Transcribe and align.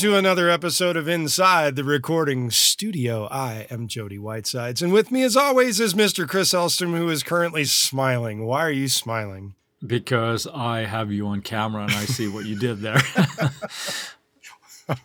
to 0.00 0.16
another 0.16 0.48
episode 0.48 0.96
of 0.96 1.06
Inside 1.08 1.76
the 1.76 1.84
Recording 1.84 2.50
Studio. 2.50 3.28
I 3.30 3.66
am 3.70 3.86
Jody 3.86 4.16
Whitesides, 4.16 4.80
and 4.80 4.94
with 4.94 5.10
me, 5.10 5.22
as 5.22 5.36
always, 5.36 5.78
is 5.78 5.92
Mr. 5.92 6.26
Chris 6.26 6.54
Elstrom, 6.54 6.96
who 6.96 7.10
is 7.10 7.22
currently 7.22 7.66
smiling. 7.66 8.46
Why 8.46 8.60
are 8.60 8.70
you 8.70 8.88
smiling? 8.88 9.56
Because 9.86 10.46
I 10.46 10.86
have 10.86 11.12
you 11.12 11.26
on 11.26 11.42
camera 11.42 11.82
and 11.82 11.92
I 11.92 12.06
see 12.06 12.28
what 12.28 12.46
you 12.46 12.58
did 12.58 12.80
there. 12.80 12.96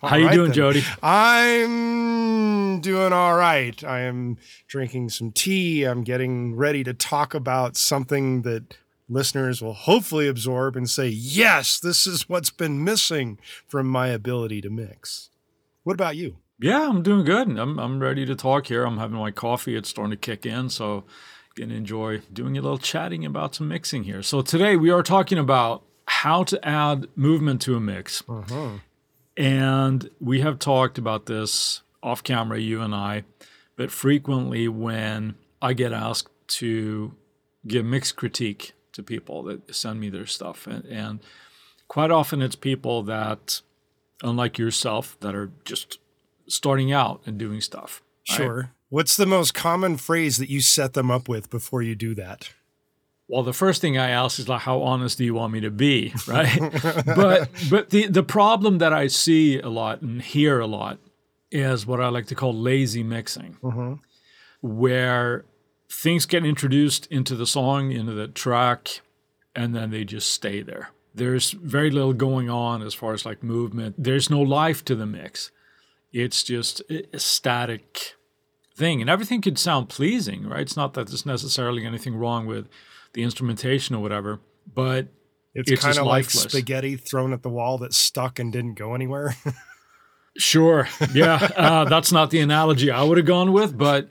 How 0.02 0.16
you 0.16 0.28
right 0.28 0.34
doing, 0.34 0.48
then. 0.52 0.54
Jody? 0.54 0.84
I'm 1.04 2.80
doing 2.80 3.12
all 3.12 3.36
right. 3.36 3.84
I 3.84 4.00
am 4.00 4.38
drinking 4.70 5.10
some 5.10 5.34
tea. 5.34 5.84
I'm 5.84 6.06
getting 6.06 6.56
ready 6.56 6.86
to 6.86 6.94
talk 6.94 7.34
about 7.34 7.76
something 7.76 8.44
that 8.44 8.78
listeners 9.08 9.62
will 9.62 9.74
hopefully 9.74 10.28
absorb 10.28 10.76
and 10.76 10.90
say, 10.90 11.08
yes, 11.08 11.80
this 11.80 12.08
is 12.08 12.28
what's 12.28 12.50
been 12.50 12.84
missing 12.84 13.40
from 13.68 13.88
my 13.88 14.08
ability 14.08 14.62
to 14.62 14.70
mix. 14.70 15.30
What 15.84 15.94
about 15.94 16.16
you? 16.16 16.38
Yeah, 16.60 16.88
I'm 16.88 17.04
doing 17.04 17.26
good. 17.26 17.60
I'm 17.60 17.80
I'm 17.80 18.00
ready 18.00 18.26
to 18.26 18.36
talk 18.36 18.68
here. 18.68 18.86
I'm 18.86 18.98
having 18.98 19.18
my 19.18 19.32
coffee. 19.32 19.76
It's 19.76 19.90
starting 19.90 20.12
to 20.12 20.18
kick 20.18 20.46
in, 20.46 20.70
so 20.70 21.04
gonna 21.56 21.74
enjoy 21.74 22.22
doing 22.32 22.58
a 22.58 22.62
little 22.62 22.78
chatting 22.78 23.26
about 23.26 23.56
some 23.56 23.68
mixing 23.68 24.04
here. 24.04 24.22
So 24.22 24.42
today 24.42 24.76
we 24.76 24.90
are 24.90 25.04
talking 25.04 25.38
about 25.38 25.84
how 26.08 26.44
to 26.44 26.68
add 26.68 27.08
movement 27.16 27.62
to 27.64 27.76
a 27.76 27.80
mix. 27.80 28.24
Uh-huh. 28.28 28.80
And 29.38 30.10
we 30.22 30.42
have 30.42 30.60
talked 30.60 30.98
about 30.98 31.26
this 31.26 31.82
off 32.02 32.24
camera, 32.24 32.60
you 32.60 32.82
and 32.82 32.96
I, 32.96 33.24
but 33.76 33.92
frequently 33.92 34.68
when 34.68 35.36
I 35.62 35.74
get 35.74 35.92
asked 35.92 36.32
to 36.48 37.16
give 37.68 37.86
mix 37.86 38.12
critique 38.12 38.74
to 38.96 39.04
people 39.04 39.44
that 39.44 39.74
send 39.74 40.00
me 40.00 40.10
their 40.10 40.26
stuff, 40.26 40.68
and, 40.68 40.84
and 40.86 41.20
quite 41.88 42.12
often 42.12 42.42
it's 42.42 42.56
people 42.56 43.04
that, 43.04 43.62
unlike 44.24 44.58
yourself, 44.58 45.18
that 45.22 45.34
are 45.36 45.52
just 45.64 46.00
starting 46.48 46.92
out 46.92 47.22
and 47.26 47.38
doing 47.38 47.62
stuff. 47.62 48.02
right? 48.30 48.36
Sure. 48.38 48.72
What's 48.90 49.16
the 49.18 49.26
most 49.26 49.54
common 49.54 49.98
phrase 49.98 50.38
that 50.38 50.50
you 50.50 50.62
set 50.62 50.94
them 50.94 51.10
up 51.12 51.28
with 51.28 51.50
before 51.50 51.82
you 51.82 51.96
do 51.96 52.14
that? 52.16 52.52
Well, 53.28 53.42
the 53.42 53.54
first 53.54 53.82
thing 53.82 53.98
I 53.98 54.10
ask 54.10 54.38
is 54.38 54.48
like, 54.48 54.62
how 54.62 54.82
honest 54.84 55.18
do 55.18 55.26
you 55.26 55.34
want 55.34 55.52
me 55.52 55.60
to 55.62 55.72
be, 55.72 56.14
right? 56.28 56.60
but 57.16 57.50
but 57.72 57.90
the 57.90 58.06
the 58.08 58.22
problem 58.24 58.78
that 58.78 58.94
I 58.94 59.08
see 59.08 59.60
a 59.60 59.70
lot 59.70 60.02
and 60.04 60.22
hear 60.22 60.60
a 60.60 60.68
lot 60.68 61.00
is 61.52 61.88
what 61.88 62.00
I 62.00 62.10
like 62.10 62.28
to 62.28 62.36
call 62.36 62.54
lazy 62.54 63.02
mixing, 63.04 63.58
Mhm. 63.64 64.00
where 64.62 65.46
things 65.90 66.26
get 66.26 66.46
introduced 66.46 67.08
into 67.08 67.36
the 67.36 67.46
song, 67.48 67.92
into 67.92 68.14
the 68.14 68.28
track, 68.28 69.02
and 69.56 69.76
then 69.76 69.92
they 69.92 70.04
just 70.04 70.32
stay 70.32 70.62
there. 70.62 70.90
There's 71.14 71.52
very 71.52 71.90
little 71.90 72.14
going 72.14 72.50
on 72.50 72.82
as 72.82 72.94
far 72.94 73.14
as 73.14 73.26
like 73.26 73.42
movement. 73.42 73.96
There's 73.98 74.30
no 74.30 74.42
life 74.42 74.84
to 74.86 74.96
the 74.96 75.06
mix. 75.06 75.52
It's 76.12 76.44
just 76.44 76.82
a 76.90 77.20
static 77.20 78.16
thing, 78.76 79.00
and 79.02 79.10
everything 79.10 79.42
could 79.42 79.58
sound 79.58 79.90
pleasing, 79.90 80.48
right? 80.48 80.62
It's 80.62 80.76
not 80.78 80.94
that 80.94 81.08
there's 81.08 81.26
necessarily 81.26 81.86
anything 81.86 82.16
wrong 82.16 82.46
with 82.46 82.68
the 83.14 83.24
instrumentation 83.24 83.96
or 83.96 84.02
whatever, 84.02 84.40
but 84.74 85.08
It's, 85.54 85.72
It's 85.72 85.82
kind 85.82 85.98
of 85.98 86.06
like 86.06 86.30
spaghetti 86.30 86.98
thrown 86.98 87.32
at 87.32 87.44
the 87.44 87.50
wall 87.50 87.78
that 87.78 87.94
stuck 87.94 88.40
and 88.40 88.52
didn't 88.52 88.74
go 88.74 88.94
anywhere. 88.94 89.36
Sure. 90.38 90.86
Yeah. 91.14 91.36
Uh, 91.56 91.86
that's 91.86 92.12
not 92.12 92.30
the 92.30 92.42
analogy 92.42 92.92
I 92.92 93.04
would 93.04 93.18
have 93.18 93.26
gone 93.26 93.54
with, 93.54 93.78
but 93.78 94.10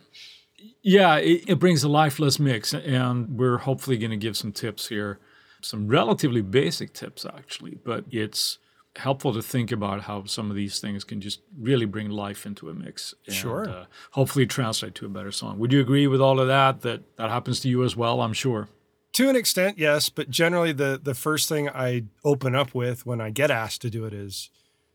yeah, 0.84 1.16
it, 1.16 1.42
it 1.48 1.58
brings 1.58 1.82
a 1.82 1.88
lifeless 1.88 2.38
mix. 2.38 2.72
And 2.74 3.36
we're 3.38 3.58
hopefully 3.58 3.96
going 3.98 4.12
to 4.12 4.16
give 4.16 4.36
some 4.36 4.52
tips 4.52 4.88
here, 4.88 5.18
some 5.60 5.88
relatively 5.88 6.42
basic 6.42 6.92
tips, 6.92 7.24
actually, 7.26 7.78
but 7.82 8.04
it's 8.10 8.58
helpful 8.96 9.32
to 9.34 9.42
think 9.42 9.72
about 9.72 10.02
how 10.02 10.24
some 10.24 10.50
of 10.50 10.56
these 10.56 10.78
things 10.78 11.02
can 11.02 11.20
just 11.20 11.40
really 11.58 11.86
bring 11.86 12.10
life 12.10 12.46
into 12.46 12.68
a 12.68 12.74
mix. 12.74 13.12
And, 13.26 13.34
Sure. 13.34 13.68
Uh, 13.68 13.86
hopefully 14.12 14.46
translate 14.46 14.94
to 14.96 15.06
a 15.06 15.08
better 15.08 15.32
song. 15.32 15.58
Would 15.58 15.72
you 15.72 15.80
agree 15.80 16.06
with 16.06 16.20
all 16.20 16.38
of 16.38 16.46
that? 16.46 16.82
That 16.82 17.16
that 17.16 17.28
happens 17.30 17.58
to 17.60 17.68
you 17.68 17.82
as 17.82 17.96
well, 17.96 18.20
I'm 18.20 18.34
sure. 18.34 18.68
to 19.14 19.28
an 19.28 19.36
extent, 19.36 19.78
yes, 19.78 20.10
but 20.10 20.30
generally 20.30 20.72
the 20.72 21.00
the 21.02 21.14
first 21.14 21.48
thing 21.48 21.68
I 21.68 22.04
open 22.24 22.54
up 22.54 22.74
with 22.74 23.04
when 23.06 23.20
I 23.20 23.30
get 23.30 23.50
asked 23.50 23.80
to 23.82 23.90
do 23.90 24.04
it 24.04 24.12
is, 24.12 24.50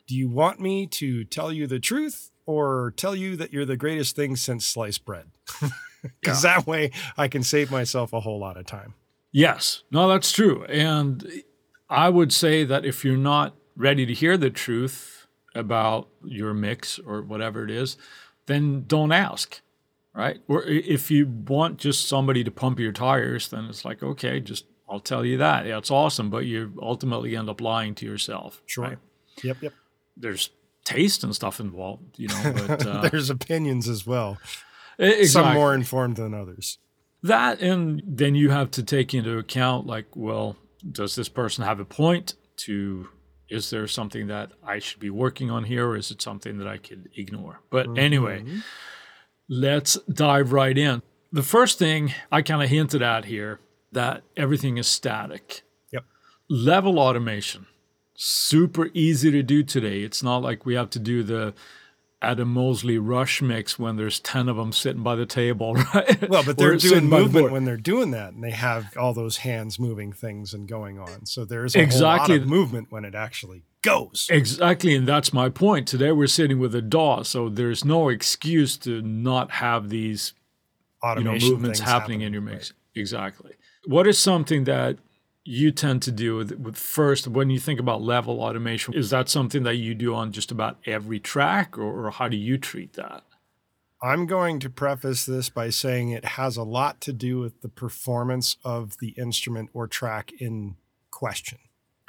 do 0.07 0.15
you 0.15 0.29
want 0.29 0.59
me 0.61 0.87
to 0.87 1.23
tell 1.25 1.51
you 1.51 1.67
the 1.67 1.79
truth 1.79 2.31
or 2.49 2.95
tell 2.97 3.15
you 3.15 3.35
that 3.35 3.53
you're 3.53 3.63
the 3.63 3.77
greatest 3.77 4.15
thing 4.15 4.35
since 4.35 4.65
sliced 4.65 5.05
bread? 5.05 5.27
Because 6.21 6.43
that 6.43 6.65
way 6.65 6.91
I 7.17 7.27
can 7.27 7.43
save 7.43 7.71
myself 7.71 8.13
a 8.13 8.21
whole 8.21 8.39
lot 8.39 8.55
of 8.55 8.65
time. 8.65 8.93
Yes, 9.33 9.83
no, 9.91 10.07
that's 10.07 10.31
true. 10.31 10.63
And 10.63 11.29
I 11.89 12.07
would 12.07 12.31
say 12.31 12.63
that 12.63 12.85
if 12.85 13.03
you're 13.03 13.17
not 13.17 13.53
ready 13.75 14.05
to 14.05 14.13
hear 14.13 14.37
the 14.37 14.49
truth 14.49 15.27
about 15.53 16.07
your 16.23 16.53
mix 16.53 16.99
or 16.99 17.21
whatever 17.21 17.65
it 17.65 17.69
is, 17.69 17.97
then 18.45 18.85
don't 18.87 19.11
ask, 19.11 19.59
right? 20.13 20.39
Or 20.47 20.63
if 20.63 21.11
you 21.11 21.27
want 21.27 21.79
just 21.79 22.07
somebody 22.07 22.45
to 22.45 22.51
pump 22.51 22.79
your 22.79 22.93
tires, 22.93 23.49
then 23.49 23.65
it's 23.65 23.83
like, 23.83 24.01
okay, 24.01 24.39
just 24.39 24.67
I'll 24.89 25.01
tell 25.01 25.25
you 25.25 25.35
that. 25.39 25.65
Yeah, 25.65 25.79
it's 25.79 25.91
awesome, 25.91 26.29
but 26.29 26.45
you 26.45 26.79
ultimately 26.81 27.35
end 27.35 27.49
up 27.49 27.59
lying 27.59 27.93
to 27.95 28.05
yourself. 28.05 28.61
Sure. 28.67 28.85
right? 28.85 28.97
Yep, 29.43 29.57
yep. 29.63 29.73
There's 30.15 30.49
taste 30.89 31.23
and 31.23 31.35
stuff 31.35 31.59
involved, 31.59 32.17
you 32.17 32.27
know, 32.27 32.53
but 32.67 32.85
uh, 32.87 33.09
There's 33.09 33.29
opinions 33.29 33.87
as 33.87 34.05
well. 34.07 34.37
exactly. 34.97 35.27
Some 35.27 35.53
more 35.53 35.73
informed 35.73 36.15
than 36.17 36.33
others. 36.33 36.77
That 37.23 37.59
and 37.61 38.01
then 38.05 38.35
you 38.35 38.49
have 38.49 38.71
to 38.71 38.83
take 38.83 39.13
into 39.13 39.37
account 39.37 39.85
like, 39.85 40.07
well, 40.15 40.55
does 40.89 41.15
this 41.15 41.29
person 41.29 41.63
have 41.65 41.79
a 41.79 41.85
point 41.85 42.35
to 42.57 43.09
is 43.49 43.69
there 43.71 43.87
something 43.87 44.27
that 44.27 44.51
I 44.63 44.79
should 44.79 44.99
be 44.99 45.09
working 45.09 45.49
on 45.51 45.63
here 45.63 45.87
or 45.87 45.95
is 45.97 46.11
it 46.11 46.21
something 46.21 46.59
that 46.59 46.67
I 46.67 46.77
could 46.77 47.09
ignore? 47.17 47.61
But 47.71 47.97
anyway, 47.97 48.43
Mhm. 48.43 48.61
let's 49.49 49.97
dive 50.11 50.51
right 50.53 50.77
in. 50.77 51.01
The 51.31 51.43
first 51.43 51.79
thing 51.79 52.13
I 52.31 52.41
kind 52.43 52.61
of 52.63 52.69
hinted 52.69 53.01
at 53.01 53.25
here 53.25 53.59
that 53.91 54.23
everything 54.37 54.77
is 54.77 54.87
static. 54.87 55.63
Yep. 55.91 56.05
Level 56.49 56.99
automation. 56.99 57.65
Super 58.21 58.89
easy 58.93 59.31
to 59.31 59.41
do 59.41 59.63
today. 59.63 60.01
It's 60.01 60.21
not 60.21 60.39
like 60.41 60.65
we 60.65 60.73
have 60.73 60.89
to 60.89 60.99
do 60.99 61.23
the 61.23 61.53
Adam 62.21 62.49
Mosley 62.49 62.97
rush 62.97 63.41
mix 63.41 63.79
when 63.79 63.95
there's 63.95 64.19
10 64.19 64.49
of 64.49 64.57
them 64.57 64.73
sitting 64.73 65.03
by 65.03 65.15
the 65.15 65.25
table, 65.25 65.73
right? 65.93 66.29
Well, 66.29 66.43
but 66.43 66.57
they're 66.57 66.75
doing 66.75 67.09
by 67.09 67.19
the 67.19 67.23
movement 67.23 67.51
when 67.53 67.63
they're 67.63 67.77
doing 67.77 68.11
that, 68.11 68.33
and 68.33 68.43
they 68.43 68.51
have 68.51 68.97
all 68.97 69.13
those 69.13 69.37
hands 69.37 69.79
moving 69.79 70.11
things 70.11 70.53
and 70.53 70.67
going 70.67 70.99
on. 70.99 71.27
So 71.27 71.45
there's 71.45 71.77
a 71.77 71.81
Exactly. 71.81 72.07
whole 72.09 72.37
lot 72.39 72.43
of 72.43 72.49
movement 72.49 72.87
when 72.91 73.05
it 73.05 73.15
actually 73.15 73.63
goes. 73.83 74.27
Exactly, 74.29 74.93
and 74.95 75.07
that's 75.07 75.31
my 75.31 75.47
point. 75.47 75.87
Today 75.87 76.11
we're 76.11 76.27
sitting 76.27 76.59
with 76.59 76.75
a 76.75 76.81
DAW, 76.81 77.23
so 77.23 77.47
there's 77.47 77.85
no 77.85 78.09
excuse 78.09 78.75
to 78.79 79.01
not 79.01 79.49
have 79.51 79.87
these 79.87 80.33
you 81.01 81.07
know 81.07 81.11
Automation 81.21 81.51
movements 81.51 81.79
happening 81.79 82.19
in 82.19 82.33
your 82.33 82.41
right. 82.41 82.55
mix. 82.55 82.73
Exactly. 82.95 83.53
What 83.85 84.07
is 84.07 84.19
something 84.19 84.65
that 84.65 84.97
you 85.49 85.71
tend 85.71 86.01
to 86.03 86.11
do 86.11 86.35
with, 86.35 86.51
with 86.59 86.75
first 86.77 87.27
when 87.27 87.49
you 87.49 87.59
think 87.59 87.79
about 87.79 88.01
level 88.03 88.41
automation? 88.41 88.93
Is 88.93 89.09
that 89.09 89.29
something 89.29 89.63
that 89.63 89.75
you 89.75 89.95
do 89.95 90.13
on 90.13 90.31
just 90.31 90.51
about 90.51 90.77
every 90.85 91.19
track, 91.19 91.77
or, 91.77 92.05
or 92.05 92.11
how 92.11 92.27
do 92.27 92.37
you 92.37 92.57
treat 92.57 92.93
that? 92.93 93.23
I'm 94.01 94.27
going 94.27 94.59
to 94.59 94.69
preface 94.69 95.25
this 95.25 95.49
by 95.49 95.71
saying 95.71 96.11
it 96.11 96.23
has 96.23 96.55
a 96.55 96.63
lot 96.63 97.01
to 97.01 97.11
do 97.11 97.39
with 97.39 97.61
the 97.61 97.67
performance 97.67 98.57
of 98.63 98.97
the 98.99 99.09
instrument 99.17 99.71
or 99.73 99.87
track 99.87 100.31
in 100.39 100.75
question. 101.11 101.57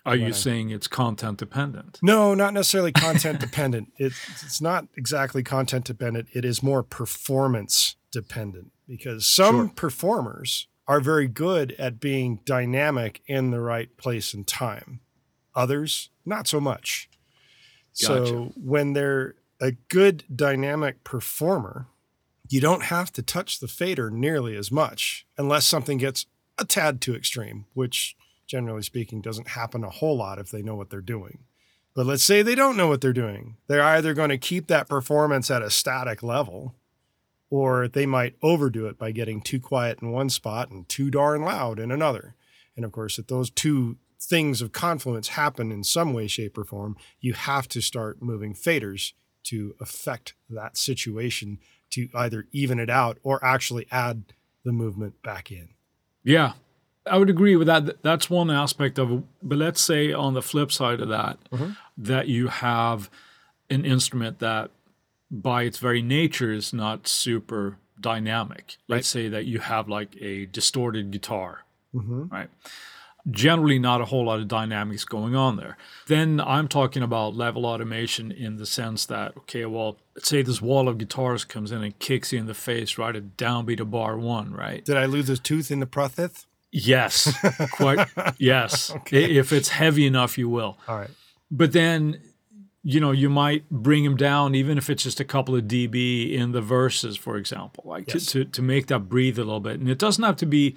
Are 0.07 0.17
you 0.17 0.33
saying 0.33 0.71
it's 0.71 0.87
content 0.87 1.39
dependent? 1.39 1.99
No, 2.03 2.35
not 2.35 2.55
necessarily 2.55 2.93
content 2.93 3.41
dependent. 3.49 3.93
It, 3.99 4.13
it's 4.43 4.61
not 4.61 4.87
exactly 4.97 5.43
content 5.43 5.85
dependent. 5.85 6.29
It 6.33 6.45
is 6.45 6.63
more 6.63 6.83
performance 6.83 7.97
dependent 8.11 8.73
because 8.89 9.27
some 9.27 9.67
Sure. 9.67 9.73
performers 9.75 10.69
are 10.89 11.01
very 11.01 11.29
good 11.29 11.73
at 11.79 12.01
being 12.01 12.41
dynamic 12.45 13.23
in 13.27 13.51
the 13.51 13.61
right 13.61 13.97
place 13.97 14.35
and 14.35 14.47
time. 14.47 15.01
Others, 15.55 16.11
not 16.25 16.47
so 16.49 16.61
much. 16.61 17.09
So 17.93 18.53
when 18.57 18.93
they're 18.93 19.35
a 19.61 19.73
good 19.89 20.25
dynamic 20.35 21.05
performer, 21.05 21.87
you 22.49 22.61
don't 22.61 22.85
have 22.85 23.13
to 23.13 23.23
touch 23.23 23.61
the 23.61 23.69
fader 23.69 24.11
nearly 24.11 24.57
as 24.57 24.73
much 24.73 25.27
unless 25.37 25.67
something 25.67 25.99
gets 25.99 26.27
a 26.59 26.65
tad 26.65 27.01
too 27.01 27.15
extreme, 27.15 27.67
which 27.75 28.17
generally 28.47 28.83
speaking 28.83 29.21
doesn't 29.21 29.49
happen 29.49 29.85
a 29.85 29.91
whole 29.91 30.17
lot 30.17 30.39
if 30.39 30.51
they 30.51 30.63
know 30.63 30.75
what 30.75 30.91
they're 30.91 31.01
doing. 31.01 31.45
But 31.95 32.07
let's 32.07 32.25
say 32.25 32.43
they 32.43 32.55
don't 32.55 32.77
know 32.77 32.89
what 32.89 33.01
they're 33.01 33.13
doing. 33.13 33.57
They're 33.67 33.83
either 33.83 34.15
going 34.15 34.31
to 34.31 34.39
keep 34.39 34.69
that 34.69 34.89
performance 34.89 35.51
at 35.51 35.63
a 35.63 35.71
static 35.71 36.23
level 36.23 36.75
or 37.51 37.89
they 37.89 38.07
might 38.07 38.37
overdo 38.43 38.87
it 38.87 38.97
by 38.99 39.11
getting 39.11 39.41
too 39.41 39.61
quiet 39.61 40.01
in 40.01 40.11
one 40.11 40.31
spot 40.31 40.71
and 40.71 40.89
too 40.89 41.11
darn 41.11 41.43
loud 41.43 41.79
in 41.79 41.91
another. 41.91 42.35
And 42.77 42.85
of 42.85 42.93
course, 42.93 43.19
if 43.19 43.27
those 43.27 43.51
two 43.51 43.97
things 44.21 44.63
of 44.63 44.73
confluence 44.73 45.29
happen 45.29 45.73
in 45.73 45.83
some 45.83 46.13
way, 46.13 46.27
shape, 46.29 46.57
or 46.57 46.65
form, 46.65 46.97
you 47.21 47.33
have 47.33 47.67
to 47.69 47.81
start 47.81 48.23
moving 48.23 48.55
faders 48.55 49.13
to 49.45 49.75
affect 49.81 50.35
that 50.49 50.77
situation 50.77 51.59
to 51.91 52.09
either 52.15 52.47
even 52.53 52.79
it 52.79 52.91
out 52.91 53.19
or 53.23 53.45
actually 53.45 53.87
add 53.91 54.25
the 54.65 54.73
movement 54.73 55.21
back 55.23 55.51
in. 55.51 55.71
Yeah, 56.23 56.53
I 57.07 57.17
would 57.17 57.31
agree 57.31 57.57
with 57.57 57.67
that. 57.67 58.03
That's 58.03 58.29
one 58.31 58.51
aspect 58.51 58.99
of 58.99 59.11
it. 59.11 59.23
But 59.43 59.59
let's 59.59 59.81
say 59.81 60.13
on 60.13 60.35
the 60.35 60.43
flip 60.43 60.71
side 60.71 61.01
of 61.01 61.09
that, 61.09 61.39
Mhm. 61.51 61.77
that 61.97 62.29
you 62.29 62.49
have 62.49 63.11
an 63.71 63.85
instrument 63.85 64.39
that 64.41 64.71
by 65.31 65.63
its 65.63 65.79
very 65.79 66.03
nature 66.03 66.53
is 66.53 66.73
not 66.73 67.07
super 67.07 67.77
dynamic. 68.01 68.77
Let's 68.89 69.09
say 69.09 69.29
that 69.29 69.47
you 69.47 69.61
have 69.61 69.89
like 69.89 70.17
a 70.21 70.47
distorted 70.47 71.11
guitar, 71.11 71.65
mm-hmm. 71.95 72.27
right? 72.29 72.49
Generally, 73.31 73.79
not 73.81 74.01
a 74.01 74.07
whole 74.07 74.25
lot 74.25 74.41
of 74.41 74.49
dynamics 74.49 75.05
going 75.05 75.37
on 75.37 75.57
there. 75.57 75.77
Then 76.07 76.41
I'm 76.41 76.69
talking 76.69 77.03
about 77.03 77.37
level 77.37 77.67
automation 77.67 78.33
in 78.33 78.57
the 78.57 78.65
sense 78.65 79.05
that, 79.07 79.37
okay, 79.37 79.67
well, 79.67 79.99
let's 80.17 80.29
say 80.29 80.41
this 80.41 80.63
wall 80.63 80.89
of 80.89 80.97
guitars 80.97 81.45
comes 81.45 81.71
in 81.71 81.83
and 81.83 81.97
kicks 81.99 82.33
you 82.33 82.39
in 82.39 82.47
the 82.47 82.55
face 82.55 82.97
right 82.97 83.15
at 83.15 83.37
downbeat 83.37 83.79
of 83.79 83.91
bar 83.91 84.17
one, 84.17 84.55
right? 84.55 84.83
Did 84.85 84.97
I 84.97 85.05
lose 85.05 85.29
a 85.29 85.37
tooth 85.37 85.71
in 85.71 85.81
the 85.81 85.87
prostheth? 85.87 86.47
Yes, 86.73 87.33
quite. 87.73 88.09
Yes, 88.39 88.91
I- 88.91 89.17
if 89.17 89.53
it's 89.53 89.69
heavy 89.69 90.07
enough, 90.07 90.39
you 90.39 90.49
will. 90.49 90.79
All 90.89 90.97
right. 90.97 91.11
But 91.51 91.73
then, 91.73 92.21
you 92.83 92.99
know, 93.01 93.11
you 93.11 93.29
might 93.29 93.69
bring 93.71 94.05
him 94.05 94.17
down, 94.17 94.55
even 94.55 94.79
if 94.79 94.89
it's 94.89 95.03
just 95.03 95.21
a 95.21 95.25
couple 95.25 95.55
of 95.55 95.65
dB 95.65 96.33
in 96.33 96.53
the 96.53 96.63
verses, 96.63 97.17
for 97.17 97.37
example, 97.37 97.85
like 97.87 98.13
Yes. 98.13 98.27
to, 98.27 98.45
to, 98.45 98.51
to 98.51 98.63
make 98.63 98.87
that 98.87 99.01
breathe 99.09 99.39
a 99.39 99.45
little 99.45 99.61
bit. 99.61 99.79
And 99.81 99.89
it 99.89 99.99
doesn't 99.99 100.25
have 100.25 100.37
to 100.37 100.47
be 100.47 100.77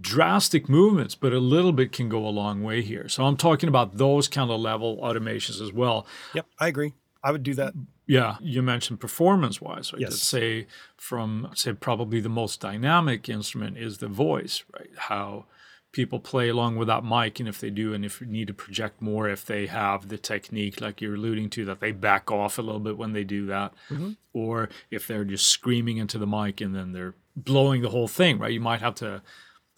drastic 0.00 0.68
movements, 0.68 1.14
but 1.14 1.32
a 1.32 1.38
little 1.40 1.72
bit 1.72 1.92
can 1.92 2.08
go 2.08 2.26
a 2.26 2.30
long 2.30 2.62
way 2.62 2.82
here. 2.82 3.08
So 3.08 3.24
I'm 3.24 3.36
talking 3.36 3.68
about 3.68 3.96
those 3.96 4.28
kind 4.28 4.50
of 4.50 4.60
level 4.60 4.98
automations 4.98 5.60
as 5.60 5.72
well. 5.72 6.06
Yep, 6.34 6.46
I 6.58 6.68
agree. 6.68 6.92
I 7.22 7.32
would 7.32 7.42
do 7.42 7.54
that. 7.54 7.74
Yeah, 8.06 8.36
you 8.40 8.62
mentioned 8.62 9.00
performance 9.00 9.60
wise, 9.60 9.92
right? 9.92 10.00
Yes. 10.00 10.10
Let's 10.10 10.22
say 10.22 10.66
from 10.96 11.50
say 11.54 11.72
probably 11.72 12.20
the 12.20 12.28
most 12.28 12.60
dynamic 12.60 13.28
instrument 13.28 13.78
is 13.78 13.98
the 13.98 14.08
voice, 14.08 14.64
right? 14.74 14.90
How 14.96 15.46
people 15.92 16.20
play 16.20 16.48
along 16.48 16.76
with 16.76 16.86
that 16.86 17.04
mic 17.04 17.40
and 17.40 17.48
if 17.48 17.58
they 17.60 17.70
do 17.70 17.92
and 17.92 18.04
if 18.04 18.20
you 18.20 18.26
need 18.26 18.46
to 18.46 18.54
project 18.54 19.02
more 19.02 19.28
if 19.28 19.44
they 19.44 19.66
have 19.66 20.08
the 20.08 20.16
technique 20.16 20.80
like 20.80 21.00
you're 21.00 21.16
alluding 21.16 21.50
to 21.50 21.64
that 21.64 21.80
they 21.80 21.90
back 21.90 22.30
off 22.30 22.58
a 22.58 22.62
little 22.62 22.80
bit 22.80 22.96
when 22.96 23.12
they 23.12 23.24
do 23.24 23.46
that. 23.46 23.72
Mm-hmm. 23.88 24.12
Or 24.32 24.68
if 24.90 25.06
they're 25.06 25.24
just 25.24 25.46
screaming 25.46 25.96
into 25.96 26.16
the 26.18 26.26
mic 26.26 26.60
and 26.60 26.74
then 26.74 26.92
they're 26.92 27.14
blowing 27.34 27.82
the 27.82 27.90
whole 27.90 28.08
thing 28.08 28.38
right? 28.38 28.52
You 28.52 28.60
might 28.60 28.80
have 28.80 28.94
to 28.96 29.22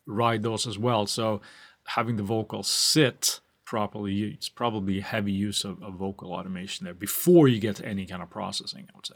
ride 0.07 0.43
those 0.43 0.67
as 0.67 0.79
well. 0.79 1.07
So 1.07 1.41
having 1.85 2.17
the 2.17 2.23
vocal 2.23 2.63
sit 2.63 3.41
properly 3.65 4.23
it's 4.25 4.51
probably 4.51 5.01
heavy 5.01 5.33
use 5.33 5.65
of, 5.65 5.83
of 5.83 5.95
vocal 5.95 6.33
automation 6.35 6.85
there 6.85 6.93
before 6.93 7.49
you 7.49 7.59
get 7.59 7.77
to 7.77 7.87
any 7.87 8.05
kind 8.05 8.23
of 8.23 8.29
processing 8.29 8.87
i 8.93 8.95
would 8.95 9.07
say. 9.07 9.15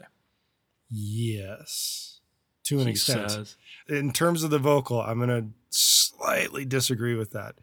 Yes, 0.89 2.21
to 2.63 2.79
an 2.79 2.85
He 2.87 2.91
extent. 2.91 3.31
says. 3.31 3.55
in 3.87 4.11
terms 4.11 4.43
of 4.43 4.49
the 4.49 4.59
vocal, 4.59 5.01
I'm 5.01 5.17
going 5.17 5.29
to 5.29 5.47
slightly 5.69 6.65
disagree 6.65 7.15
with 7.15 7.31
that. 7.31 7.55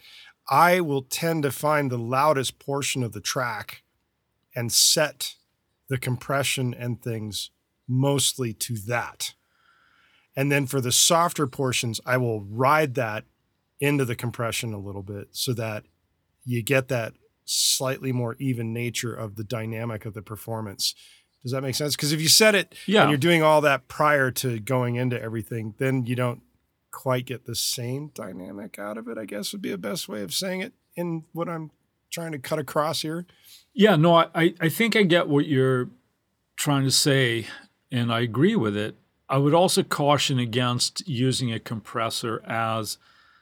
I 0.51 0.81
will 0.81 1.03
tend 1.03 1.43
to 1.45 1.51
find 1.51 1.91
the 1.91 1.99
loudest 1.99 2.59
portion 2.59 3.03
of 3.03 3.12
the 3.12 3.21
track 3.21 3.83
and 4.55 4.71
set 4.71 5.35
the 5.89 5.99
compression 5.99 6.75
and 6.75 7.03
things 7.03 7.51
mostly 7.89 8.53
to 8.55 8.77
that. 8.87 9.35
And 10.37 10.51
then 10.51 10.67
for 10.67 10.81
the 10.81 10.93
softer 10.93 11.47
portions, 11.47 12.01
I 12.05 12.17
will 12.17 12.43
ride 12.43 12.95
that 12.95 13.25
into 13.81 14.05
the 14.05 14.17
compression 14.17 14.73
a 14.73 14.79
little 14.79 15.03
bit 15.03 15.29
so 15.33 15.53
that 15.55 15.85
you 16.45 16.62
get 16.62 16.89
that 16.89 17.15
slightly 17.45 18.12
more 18.12 18.37
even 18.39 18.73
nature 18.73 19.15
of 19.15 19.37
the 19.37 19.45
dynamic 19.45 20.05
of 20.06 20.15
the 20.15 20.23
performance. 20.23 20.95
Does 21.43 21.53
that 21.53 21.61
make 21.62 21.75
sense? 21.75 21.95
Because 21.95 22.12
if 22.12 22.21
you 22.21 22.29
set 22.29 22.55
it 22.55 22.75
Yeah. 22.87 23.03
and 23.03 23.11
you're 23.11 23.19
doing 23.19 23.43
all 23.43 23.61
that 23.62 23.87
prior 23.87 24.31
to 24.33 24.59
going 24.61 24.97
into 24.97 25.21
everything, 25.21 25.75
then 25.79 26.06
you 26.06 26.17
don't 26.17 26.43
quite 26.94 27.26
get 27.26 27.44
the 27.44 27.56
same 27.56 28.08
dynamic 28.14 28.79
out 28.79 28.96
of 28.96 29.08
it, 29.08 29.19
I 29.19 29.25
guess 29.25 29.52
would 29.52 29.61
be 29.62 29.70
the 29.70 29.76
best 29.79 30.08
way 30.08 30.23
of 30.23 30.32
saying 30.32 30.61
it 30.61 30.73
in 30.94 31.25
what 31.32 31.49
I'm 31.49 31.70
trying 32.11 32.31
to 32.32 32.38
cut 32.38 32.58
across 32.61 33.02
here. 33.02 33.26
Yeah, 33.75 33.96
no, 33.96 34.14
I- 34.14 34.55
I, 34.61 34.69
think 34.69 34.94
I 34.94 35.02
get 35.02 35.29
what 35.29 35.46
you're 35.46 35.91
trying 36.56 36.85
to 36.85 36.91
say, 36.93 37.46
and 37.91 38.12
I 38.12 38.20
agree 38.20 38.55
with 38.55 38.76
it. 38.76 38.94
I 39.29 39.38
would 39.38 39.55
also 39.55 39.82
caution 39.82 40.38
against 40.38 41.06
using 41.08 41.52
a 41.52 41.58
compressor 41.58 42.41
as 42.46 42.99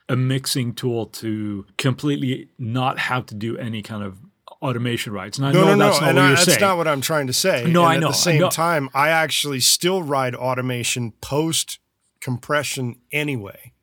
a 0.09 0.17
mixing 0.17 0.73
tool 0.75 1.07
to 1.07 1.67
completely 1.77 2.49
not 2.59 2.99
have 2.99 3.27
to 3.27 3.35
do 3.35 3.59
any 3.59 3.83
kind 3.83 4.03
of 4.03 4.17
automation 4.63 5.13
rights. 5.13 5.37
And 5.39 5.47
I 5.47 5.53
No, 5.53 5.61
know 5.63 5.67
no, 5.67 5.75
no. 5.75 5.85
that's 5.87 6.01
not 6.01 6.09
and 6.09 6.17
what 6.17 6.23
I, 6.25 6.27
you're 6.29 6.37
that's 6.37 6.47
saying. 6.47 6.61
not 6.61 6.77
what 6.79 6.89
I'm 6.89 7.01
trying 7.01 7.27
to 7.27 7.33
say. 7.33 7.65
No, 7.67 7.83
And 7.83 7.93
I 7.93 7.95
At 7.97 8.01
know, 8.01 8.09
the 8.09 8.15
same 8.15 8.41
know. 8.41 8.49
time, 8.51 8.89
I 8.95 9.09
actually 9.11 9.61
still 9.61 10.03
ride 10.03 10.35
automation 10.35 11.13
post 11.21 11.79
compression 12.23 12.97
anyway, 13.13 13.75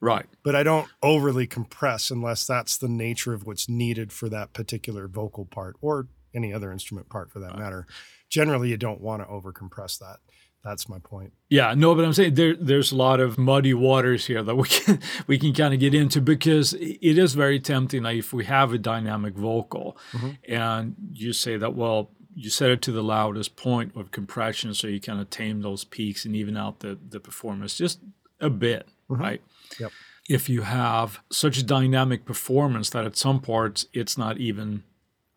right. 0.00 0.26
but 0.44 0.54
I 0.54 0.62
don't 0.62 0.88
overly 1.02 1.46
compress 1.48 2.10
unless 2.10 2.46
that's 2.46 2.76
the 2.76 2.88
nature 2.88 3.32
of 3.32 3.44
what's 3.44 3.68
needed 3.68 4.12
for 4.12 4.28
that 4.28 4.52
particular 4.52 5.08
vocal 5.08 5.46
part 5.46 5.76
or 5.80 6.06
any 6.34 6.52
other 6.52 6.70
instrument 6.70 7.08
part 7.08 7.32
for 7.32 7.40
that 7.40 7.58
matter. 7.58 7.86
Generally, 8.28 8.68
you 8.68 8.76
don't 8.76 9.00
want 9.00 9.22
to 9.22 9.28
overcompress 9.28 9.98
that. 9.98 10.18
That's 10.62 10.88
my 10.88 10.98
point. 10.98 11.32
Yeah, 11.48 11.74
no, 11.74 11.94
but 11.94 12.04
I'm 12.04 12.12
saying 12.12 12.34
there, 12.34 12.56
there's 12.56 12.90
a 12.90 12.96
lot 12.96 13.20
of 13.20 13.38
muddy 13.38 13.72
waters 13.72 14.26
here 14.26 14.42
that 14.42 14.56
we 14.56 14.66
can 14.66 15.00
we 15.28 15.38
can 15.38 15.54
kind 15.54 15.72
of 15.72 15.78
get 15.78 15.94
into 15.94 16.20
because 16.20 16.74
it 16.74 17.18
is 17.18 17.34
very 17.34 17.60
tempting. 17.60 18.02
Like 18.02 18.16
if 18.16 18.32
we 18.32 18.44
have 18.46 18.72
a 18.72 18.78
dynamic 18.78 19.34
vocal, 19.34 19.96
mm-hmm. 20.10 20.30
and 20.52 20.96
you 21.12 21.32
say 21.32 21.56
that, 21.56 21.76
well, 21.76 22.10
you 22.36 22.50
set 22.50 22.70
it 22.70 22.82
to 22.82 22.92
the 22.92 23.02
loudest 23.02 23.56
point 23.56 23.96
of 23.96 24.10
compression, 24.10 24.74
so 24.74 24.86
you 24.86 25.00
kind 25.00 25.20
of 25.20 25.30
tame 25.30 25.62
those 25.62 25.84
peaks 25.84 26.24
and 26.24 26.36
even 26.36 26.56
out 26.56 26.80
the 26.80 26.98
the 27.08 27.18
performance 27.18 27.76
just 27.76 27.98
a 28.40 28.50
bit, 28.50 28.86
mm-hmm. 29.10 29.20
right? 29.20 29.42
Yep. 29.80 29.90
If 30.28 30.48
you 30.48 30.62
have 30.62 31.20
such 31.30 31.56
a 31.56 31.62
dynamic 31.62 32.24
performance 32.24 32.90
that 32.90 33.06
at 33.06 33.16
some 33.16 33.40
parts 33.40 33.86
it's 33.92 34.18
not 34.18 34.38
even 34.38 34.84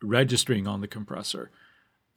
registering 0.03 0.67
on 0.67 0.81
the 0.81 0.87
compressor. 0.87 1.51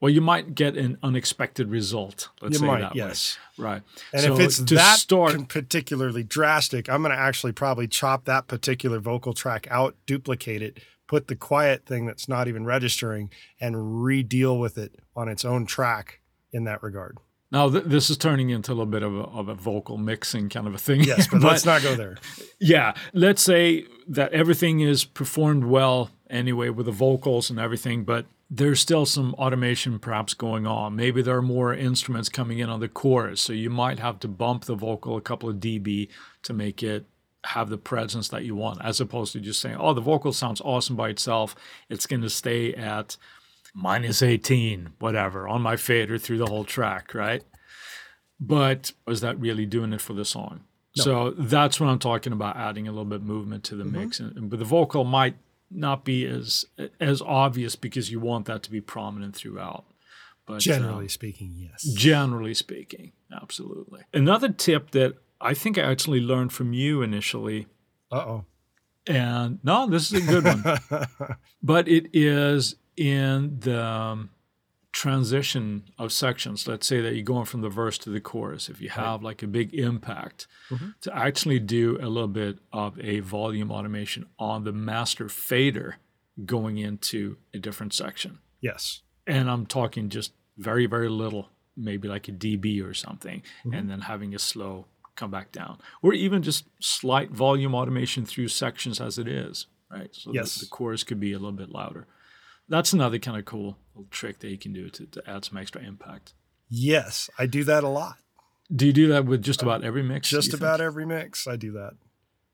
Well, 0.01 0.11
you 0.11 0.21
might 0.21 0.57
get 0.57 0.77
an 0.77 0.99
unexpected 1.01 1.71
result. 1.71 2.29
Let's 2.41 2.55
You 2.55 2.59
say 2.59 2.67
might, 2.67 2.81
that 2.81 2.97
yes. 2.97 3.39
way. 3.57 3.65
Right. 3.65 3.83
And 4.13 4.23
So 4.23 4.35
if 4.35 4.41
it's 4.41 4.59
that 4.73 4.99
start, 4.99 5.49
particularly 5.49 6.25
drastic, 6.25 6.91
I'm 6.91 7.03
going 7.03 7.15
to 7.15 7.21
actually 7.21 7.53
probably 7.53 7.87
chop 7.87 8.25
that 8.25 8.49
particular 8.49 8.99
vocal 8.99 9.33
track 9.33 9.69
out, 9.71 9.95
duplicate 10.07 10.61
it, 10.61 10.81
put 11.13 11.29
the 11.29 11.37
quiet 11.37 11.85
thing 11.85 12.07
that's 12.07 12.27
not 12.27 12.49
even 12.49 12.65
registering, 12.65 13.31
and 13.61 14.03
re-deal 14.03 14.59
with 14.59 14.79
it 14.79 14.95
on 15.15 15.29
its 15.29 15.45
own 15.45 15.67
track 15.67 16.23
in 16.53 16.65
that 16.65 16.83
regard. 16.83 17.19
now 17.51 17.69
th- 17.69 17.85
this 17.85 18.09
is 18.09 18.17
turning 18.17 18.49
into 18.49 18.71
a 18.71 18.73
little 18.73 18.87
bit 18.87 19.03
of 19.03 19.15
a, 19.15 19.25
of 19.25 19.47
a 19.49 19.55
vocal 19.55 19.99
mixing 19.99 20.49
kind 20.49 20.67
of 20.67 20.75
a 20.75 20.79
thing. 20.79 21.03
Yes, 21.03 21.27
but, 21.31 21.43
let's 21.43 21.67
not 21.67 21.83
go 21.83 21.95
there. 21.95 22.17
Yeah, 22.59 22.95
let's 23.13 23.43
say 23.43 23.85
that 24.09 24.33
everything 24.33 24.81
is 24.81 25.05
performed 25.05 25.65
well 25.65 26.09
anyway 26.31 26.71
with 26.71 26.87
the 26.87 26.93
vocals 26.93 27.51
and 27.51 27.59
everything, 27.59 28.05
but 28.05 28.25
there's 28.49 28.81
still 28.81 29.05
some 29.05 29.35
automation 29.35 29.99
perhaps 29.99 30.33
going 30.33 30.67
on. 30.67 30.97
Maybe 30.97 31.21
there 31.21 31.37
are 31.37 31.43
more 31.43 31.75
instruments 31.75 32.31
coming 32.31 32.59
in 32.59 32.71
on 32.71 32.81
the 32.81 32.89
chorus, 32.89 33.43
so 33.43 33.53
you 33.53 33.69
might 33.69 33.99
have 33.99 34.19
to 34.21 34.29
bump 34.29 34.65
the 34.65 34.77
vocal 34.77 35.19
a 35.19 35.21
couple 35.21 35.51
of 35.51 35.57
dB 35.57 36.09
to 36.45 36.55
make 36.55 36.83
it 36.83 37.05
have 37.45 37.69
the 37.71 37.79
presence 37.79 38.29
that 38.29 38.45
you 38.45 38.55
want, 38.55 38.81
as 38.85 39.01
opposed 39.01 39.33
to 39.33 39.41
just 39.41 39.61
saying, 39.61 39.77
"Oh, 39.79 39.95
the 39.95 40.01
vocal 40.01 40.33
sounds 40.33 40.61
awesome 40.61 40.97
by 40.97 41.09
itself. 41.11 41.55
It's 41.89 42.07
going 42.07 42.23
to 42.23 42.31
stay 42.31 42.73
at 42.75 43.17
minus 43.75 44.23
18, 44.23 44.91
whatever, 44.99 45.49
on 45.49 45.63
my 45.63 45.77
fader 45.77 46.19
through 46.19 46.39
the 46.39 46.47
whole 46.47 46.65
track, 46.65 47.15
right?" 47.15 47.43
But 48.41 48.93
is 49.07 49.21
that 49.21 49.39
really 49.39 49.67
doing 49.67 49.93
it 49.93 50.01
for 50.01 50.15
the 50.15 50.25
song? 50.25 50.61
So 50.95 51.31
that's 51.31 51.81
what 51.81 51.89
I'm 51.89 51.99
talking 51.99 52.35
about, 52.35 52.57
adding 52.57 52.87
a 52.87 52.91
little 52.91 53.07
bit 53.07 53.17
of 53.17 53.23
movement 53.23 53.65
to 53.65 53.77
the 53.77 53.85
Mm-hmm. 53.85 53.99
mix. 53.99 54.21
And, 54.21 54.51
but 54.51 54.59
the 54.59 54.65
vocal 54.67 55.05
might 55.05 55.37
not 55.71 56.05
be 56.05 56.27
as 56.27 56.67
as 57.01 57.23
obvious 57.23 57.77
because 57.77 58.11
you 58.11 58.21
want 58.21 58.45
that 58.47 58.63
to 58.65 58.71
be 58.71 58.81
prominent 58.83 59.35
throughout. 59.35 59.85
But 60.45 60.55
um, 60.55 60.61
Generally 60.61 61.09
speaking, 61.09 61.53
yes. 61.57 61.83
generally 61.95 62.53
speaking, 62.53 63.13
absolutely. 63.33 64.01
Another 64.13 64.51
tip 64.51 64.91
that 64.91 65.15
I 65.43 65.55
think 65.55 65.79
I 65.79 65.83
actually 65.83 66.21
learned 66.21 66.53
from 66.53 66.73
you 66.73 67.03
initially, 67.03 67.67
Uh-oh. 68.11 68.45
and 69.07 69.59
no, 69.63 69.89
this 69.89 70.13
is 70.13 70.23
a 70.23 70.27
good 70.33 70.45
one, 70.45 70.79
but 71.63 71.89
it 71.89 72.11
is 72.13 72.77
in 72.97 73.59
the 73.61 73.85
um, 73.85 74.31
transition 74.93 75.85
of 75.99 76.13
sections. 76.13 76.69
Let's 76.69 76.87
say 76.87 77.01
that 77.01 77.15
you're 77.15 77.25
going 77.25 77.47
from 77.47 77.63
the 77.63 77.69
verse 77.69 77.99
to 77.99 78.11
the 78.11 78.21
chorus. 78.21 78.69
If 78.69 78.81
you 78.81 78.91
have 78.91 79.23
like 79.23 79.43
a 79.43 79.47
big 79.47 79.75
impact, 79.75 80.47
to 81.01 81.17
actually 81.17 81.59
do 81.59 81.99
a 82.01 82.09
little 82.09 82.29
bit 82.29 82.59
of 82.73 82.99
a 83.01 83.21
volume 83.21 83.71
automation 83.73 84.27
on 84.39 84.65
the 84.65 84.73
master 84.73 85.29
fader 85.29 85.97
going 86.45 86.79
into 86.79 87.37
a 87.53 87.59
different 87.59 87.93
section. 87.93 88.39
Yes. 88.61 89.03
And 89.27 89.51
I'm 89.51 89.67
talking 89.67 90.09
just 90.09 90.33
very, 90.57 90.87
very 90.87 91.09
little, 91.09 91.49
maybe 91.77 92.09
like 92.09 92.29
a 92.29 92.33
dB 92.33 92.85
or 92.85 92.95
something, 92.95 93.43
and 93.73 93.91
then 93.91 94.03
having 94.03 94.35
a 94.35 94.39
slow 94.39 94.87
come 95.17 95.31
back 95.31 95.53
down, 95.53 95.79
or 96.03 96.13
even 96.15 96.43
just 96.43 96.65
slight 96.81 97.31
volume 97.31 97.75
automation 97.75 98.25
through 98.25 98.49
sections 98.49 99.01
as 99.01 99.19
it 99.19 99.29
is, 99.29 99.67
right? 99.91 100.09
So 100.13 100.33
Yes. 100.33 100.57
the 100.57 100.67
chorus 100.67 101.05
could 101.05 101.21
be 101.21 101.33
a 101.33 101.39
little 101.39 101.53
bit 101.53 101.71
louder. 101.71 102.07
That's 102.69 102.93
another 102.93 103.19
kind 103.19 103.39
of 103.39 103.45
cool 103.45 103.77
little 103.95 104.09
trick 104.11 104.39
that 104.41 104.49
you 104.51 104.59
can 104.59 104.73
do 104.73 104.89
to, 104.91 105.07
to 105.07 105.31
add 105.31 105.45
some 105.45 105.59
extra 105.59 105.83
impact. 105.83 106.35
Yes, 106.69 107.29
I 107.39 107.47
do 107.47 107.65
that 107.65 107.85
a 107.85 107.89
lot. 107.89 108.17
Do 108.75 108.87
you 108.87 108.93
do 108.95 109.09
that 109.09 109.27
with 109.27 109.43
just 109.43 109.63
about 109.63 109.85
every 109.85 110.03
mix? 110.03 110.31
Just 110.31 110.55
about 110.55 110.79
think? 110.79 110.87
every 110.87 111.05
mix, 111.05 111.47
I 111.47 111.57
do 111.57 111.73
that. 111.73 111.93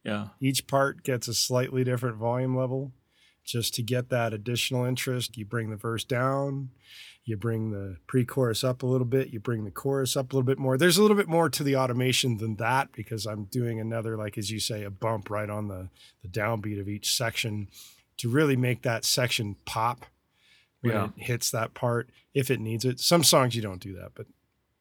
Yeah. 0.03 0.29
Each 0.41 0.67
part 0.67 1.05
gets 1.05 1.29
a 1.29 1.35
slightly 1.35 1.85
different 1.85 2.17
volume 2.17 2.57
level 2.57 2.93
just 3.49 3.75
to 3.75 3.83
get 3.83 4.11
that 4.11 4.33
additional 4.35 4.85
interest. 4.85 5.37
You 5.37 5.45
bring 5.47 5.71
the 5.71 5.77
verse 5.77 6.05
down, 6.05 6.71
you 7.25 7.37
bring 7.37 7.71
the 7.71 7.97
pre-chorus 8.07 8.63
up 8.63 8.83
a 8.83 8.87
little 8.87 9.07
bit, 9.07 9.29
you 9.33 9.41
bring 9.41 9.65
the 9.65 9.71
chorus 9.71 10.17
up 10.17 10.33
a 10.33 10.37
little 10.37 10.47
bit 10.47 10.59
more. 10.59 10.77
There's 10.77 10.99
a 10.99 11.03
little 11.03 11.17
bit 11.17 11.29
more 11.29 11.49
to 11.49 11.63
the 11.65 11.77
automation 11.77 12.37
than 12.39 12.57
that 12.57 12.93
because 12.93 13.27
I'm 13.27 13.45
doing 13.45 13.81
another, 13.81 14.17
like 14.17 14.37
as 14.39 14.51
you 14.51 14.61
say, 14.61 14.85
a 14.85 14.91
bump 14.91 15.31
right 15.31 15.49
on 15.51 15.69
the 15.69 15.89
the 16.23 16.29
downbeat 16.29 16.81
of 16.81 16.89
each 16.89 17.15
section 17.15 17.69
to 18.19 18.29
really 18.29 18.57
make 18.57 18.83
that 18.83 19.05
section 19.05 19.57
pop 19.65 20.05
when 20.81 20.95
Yeah. 20.95 21.05
it 21.17 21.23
hits 21.23 21.51
that 21.51 21.75
part 21.75 22.11
if 22.35 22.51
it 22.51 22.61
needs 22.61 22.85
it. 22.85 23.01
Some 23.01 23.25
songs 23.25 23.55
you 23.57 23.63
don't 23.63 23.81
do 23.83 23.95
that, 23.95 24.13
but 24.15 24.27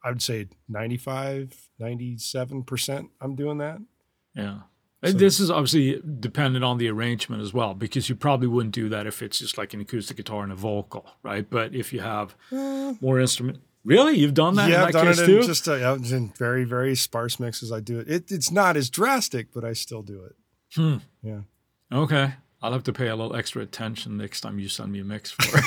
I 0.03 0.09
would 0.09 0.21
say 0.21 0.47
95, 0.69 1.69
97% 1.81 3.09
I'm 3.21 3.35
doing 3.35 3.57
that. 3.59 3.79
Yeah. 4.35 4.59
So- 5.05 5.11
this 5.11 5.39
is 5.39 5.51
obviously 5.51 6.01
dependent 6.19 6.65
on 6.65 6.77
the 6.79 6.87
arrangement 6.89 7.41
as 7.41 7.53
well, 7.53 7.73
because 7.73 8.09
you 8.09 8.15
probably 8.15 8.47
wouldn't 8.47 8.73
do 8.73 8.89
that 8.89 9.05
if 9.05 9.21
it's 9.21 9.37
just 9.39 9.57
like 9.57 9.73
an 9.73 9.81
acoustic 9.81 10.17
guitar 10.17 10.43
and 10.43 10.51
a 10.51 10.55
vocal, 10.55 11.05
right? 11.23 11.47
But 11.49 11.75
if 11.75 11.93
you 11.93 11.99
have 11.99 12.35
more 12.51 13.19
instrument, 13.19 13.59
really, 13.85 14.17
you've 14.17 14.33
done 14.33 14.55
that 14.55 14.69
yeah, 14.69 14.77
in 14.77 14.81
I've 14.87 14.93
that 14.93 15.03
done 15.03 15.07
case 15.13 15.19
it 15.19 15.25
too. 15.27 15.37
in 15.39 15.43
just 15.45 15.67
uh, 15.67 15.75
yeah, 15.75 15.93
in 15.95 16.29
very, 16.37 16.63
very 16.63 16.95
sparse 16.95 17.39
mixes. 17.39 17.71
I 17.71 17.79
do 17.79 17.99
it. 17.99 18.07
it. 18.09 18.31
It's 18.31 18.49
not 18.51 18.75
as 18.75 18.89
drastic, 18.89 19.53
but 19.53 19.63
I 19.63 19.73
still 19.73 20.01
do 20.01 20.23
it. 20.23 20.35
Hmm. 20.75 20.97
Yeah. 21.21 21.41
Okay. 21.91 22.33
I'll 22.59 22.73
have 22.73 22.83
to 22.85 22.91
pay 22.91 23.07
a 23.07 23.15
little 23.15 23.35
extra 23.35 23.61
attention 23.61 24.17
next 24.17 24.41
time 24.41 24.57
you 24.57 24.67
send 24.67 24.91
me 24.91 24.99
a 24.99 25.03
mix 25.03 25.29
for 25.29 25.43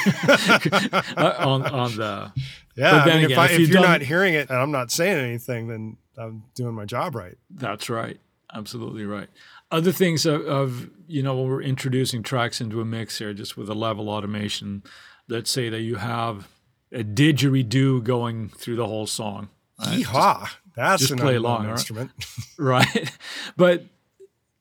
Uh, 1.16 1.34
on 1.38 1.64
on 1.66 1.96
the 1.96 2.32
Yeah. 2.74 2.90
But 2.90 2.94
I 3.02 3.04
then 3.04 3.16
mean, 3.16 3.24
again, 3.26 3.30
if, 3.30 3.38
I, 3.38 3.44
if 3.44 3.50
if 3.52 3.58
you've 3.60 3.68
you're 3.70 3.82
done- 3.82 3.90
not 3.92 4.00
hearing 4.02 4.34
it 4.34 4.50
and 4.50 4.58
I'm 4.58 4.72
not 4.72 4.90
saying 4.90 5.16
anything, 5.18 5.68
then 5.68 5.96
I'm 6.18 6.42
doing 6.56 6.74
my 6.74 6.84
job 6.84 7.14
right. 7.14 7.38
That's 7.48 7.88
right. 7.88 8.18
Absolutely 8.54 9.04
right. 9.04 9.28
Other 9.70 9.92
things 9.92 10.26
of, 10.26 10.44
of, 10.46 10.90
you 11.06 11.22
know, 11.22 11.36
when 11.36 11.48
we're 11.48 11.62
introducing 11.62 12.22
tracks 12.22 12.60
into 12.60 12.80
a 12.80 12.84
mix 12.84 13.18
here, 13.18 13.32
just 13.32 13.56
with 13.56 13.68
a 13.68 13.74
level 13.74 14.08
automation, 14.08 14.82
let's 15.28 15.50
say 15.50 15.68
that 15.68 15.80
you 15.80 15.96
have 15.96 16.48
a 16.92 17.04
didgeridoo 17.04 18.02
going 18.02 18.48
through 18.48 18.76
the 18.76 18.86
whole 18.86 19.06
song, 19.06 19.48
right? 19.78 20.00
Yeehaw. 20.00 20.48
That's 20.74 21.00
just 21.02 21.12
an 21.12 21.18
play 21.18 21.36
along, 21.36 21.64
right? 21.64 21.72
instrument. 21.72 22.10
right? 22.58 23.16
but 23.56 23.84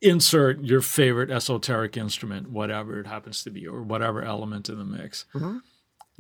insert 0.02 0.62
your 0.62 0.82
favorite 0.82 1.30
esoteric 1.32 1.98
instrument, 1.98 2.50
whatever 2.52 3.00
it 3.00 3.08
happens 3.08 3.44
to 3.44 3.50
be, 3.50 3.68
or 3.68 3.82
whatever 3.82 4.22
element 4.24 4.70
in 4.70 4.78
the 4.78 4.86
mix. 4.86 5.26
Mhm. 5.34 5.62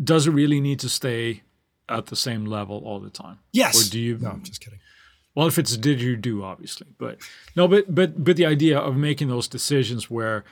Does 0.03 0.27
it 0.27 0.31
really 0.31 0.59
need 0.61 0.79
to 0.79 0.89
stay 0.89 1.43
at 1.87 2.07
the 2.07 2.15
same 2.15 2.45
level 2.45 2.81
all 2.85 2.99
the 2.99 3.09
time? 3.09 3.39
Yes. 3.51 3.87
Or 3.87 3.91
do 3.91 3.99
you? 3.99 4.17
No, 4.17 4.29
I'm 4.29 4.43
just 4.43 4.61
kidding. 4.61 4.79
Well, 5.35 5.47
if 5.47 5.57
it's 5.57 5.77
did 5.77 6.01
you 6.01 6.15
do 6.15 6.43
obviously, 6.43 6.87
but 6.97 7.19
no, 7.55 7.67
but 7.67 7.93
but 7.93 8.23
but 8.23 8.35
the 8.35 8.45
idea 8.45 8.77
of 8.77 8.95
making 8.95 9.27
those 9.27 9.47
decisions 9.47 10.09
where 10.09 10.43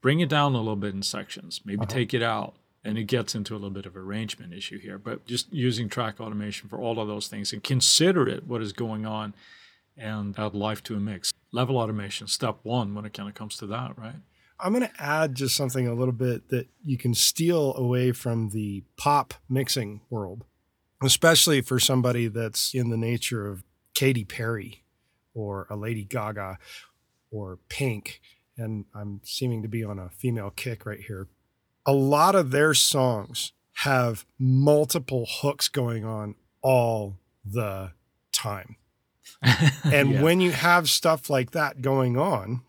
bring 0.00 0.20
it 0.20 0.28
down 0.28 0.54
a 0.54 0.58
little 0.58 0.76
bit 0.76 0.94
in 0.94 1.02
sections, 1.02 1.60
maybe 1.64 1.82
uh-huh. 1.82 1.86
take 1.86 2.14
it 2.14 2.22
out, 2.22 2.54
and 2.84 2.98
it 2.98 3.04
gets 3.04 3.34
into 3.34 3.54
a 3.54 3.56
little 3.56 3.70
bit 3.70 3.86
of 3.86 3.96
arrangement 3.96 4.52
issue 4.52 4.78
here. 4.78 4.98
But 4.98 5.26
just 5.26 5.52
using 5.52 5.88
track 5.88 6.20
automation 6.20 6.68
for 6.68 6.78
all 6.78 6.98
of 7.00 7.08
those 7.08 7.28
things 7.28 7.52
and 7.52 7.62
consider 7.62 8.28
it 8.28 8.46
what 8.46 8.62
is 8.62 8.72
going 8.72 9.06
on, 9.06 9.34
and 9.96 10.38
add 10.38 10.54
life 10.54 10.82
to 10.84 10.96
a 10.96 11.00
mix. 11.00 11.32
Level 11.52 11.78
automation, 11.78 12.26
step 12.26 12.58
one, 12.62 12.94
when 12.94 13.04
it 13.04 13.12
kind 13.12 13.28
of 13.28 13.34
comes 13.34 13.56
to 13.58 13.66
that, 13.66 13.96
right? 13.98 14.16
I'm 14.58 14.72
going 14.72 14.86
to 14.86 15.02
add 15.02 15.34
just 15.34 15.56
something 15.56 15.88
a 15.88 15.94
little 15.94 16.12
bit 16.12 16.48
that 16.48 16.68
you 16.84 16.96
can 16.96 17.14
steal 17.14 17.74
away 17.74 18.12
from 18.12 18.50
the 18.50 18.84
pop 18.96 19.34
mixing 19.48 20.00
world, 20.08 20.44
especially 21.02 21.60
for 21.60 21.80
somebody 21.80 22.28
that's 22.28 22.72
in 22.72 22.90
the 22.90 22.96
nature 22.96 23.46
of 23.48 23.64
Katy 23.94 24.24
Perry 24.24 24.84
or 25.34 25.66
a 25.70 25.76
Lady 25.76 26.04
Gaga 26.04 26.58
or 27.30 27.58
Pink. 27.68 28.20
And 28.56 28.84
I'm 28.94 29.20
seeming 29.24 29.62
to 29.62 29.68
be 29.68 29.82
on 29.84 29.98
a 29.98 30.10
female 30.10 30.50
kick 30.50 30.84
right 30.86 31.00
here. 31.00 31.28
A 31.86 31.92
lot 31.92 32.34
of 32.34 32.50
their 32.50 32.74
songs 32.74 33.52
have 33.76 34.24
multiple 34.38 35.26
hooks 35.28 35.68
going 35.68 36.04
on 36.04 36.34
all 36.62 37.18
the 37.44 37.92
time. 38.32 38.76
And 39.84 40.10
Yeah. 40.12 40.22
when 40.22 40.40
you 40.40 40.52
have 40.52 40.88
stuff 40.88 41.28
like 41.28 41.50
that 41.52 41.82
going 41.82 42.16
on, 42.16 42.62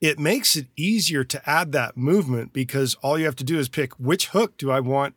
it 0.00 0.18
makes 0.18 0.56
it 0.56 0.68
easier 0.76 1.24
to 1.24 1.48
add 1.50 1.72
that 1.72 1.96
movement 1.96 2.52
because 2.52 2.94
all 2.96 3.18
you 3.18 3.24
have 3.26 3.36
to 3.36 3.44
do 3.44 3.58
is 3.58 3.68
pick 3.68 3.92
which 3.98 4.28
hook 4.28 4.56
do 4.56 4.70
I 4.70 4.80
want 4.80 5.14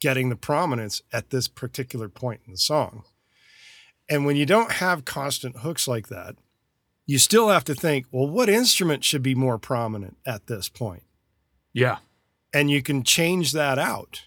getting 0.00 0.28
the 0.30 0.36
prominence 0.36 1.02
at 1.12 1.30
this 1.30 1.46
particular 1.48 2.08
point 2.08 2.40
in 2.46 2.52
the 2.52 2.58
song. 2.58 3.04
And 4.12 4.26
when 4.26 4.36
you 4.36 4.44
don't 4.44 4.72
have 4.72 5.06
constant 5.06 5.60
hooks 5.60 5.88
like 5.88 6.08
that, 6.08 6.36
you 7.06 7.18
still 7.18 7.48
have 7.48 7.64
to 7.64 7.74
think, 7.74 8.04
well, 8.10 8.28
what 8.28 8.50
instrument 8.50 9.04
should 9.04 9.22
be 9.22 9.34
more 9.34 9.56
prominent 9.56 10.18
at 10.26 10.48
this 10.48 10.68
point? 10.68 11.04
Yeah, 11.72 11.96
and 12.52 12.70
you 12.70 12.82
can 12.82 13.04
change 13.04 13.52
that 13.52 13.78
out. 13.78 14.24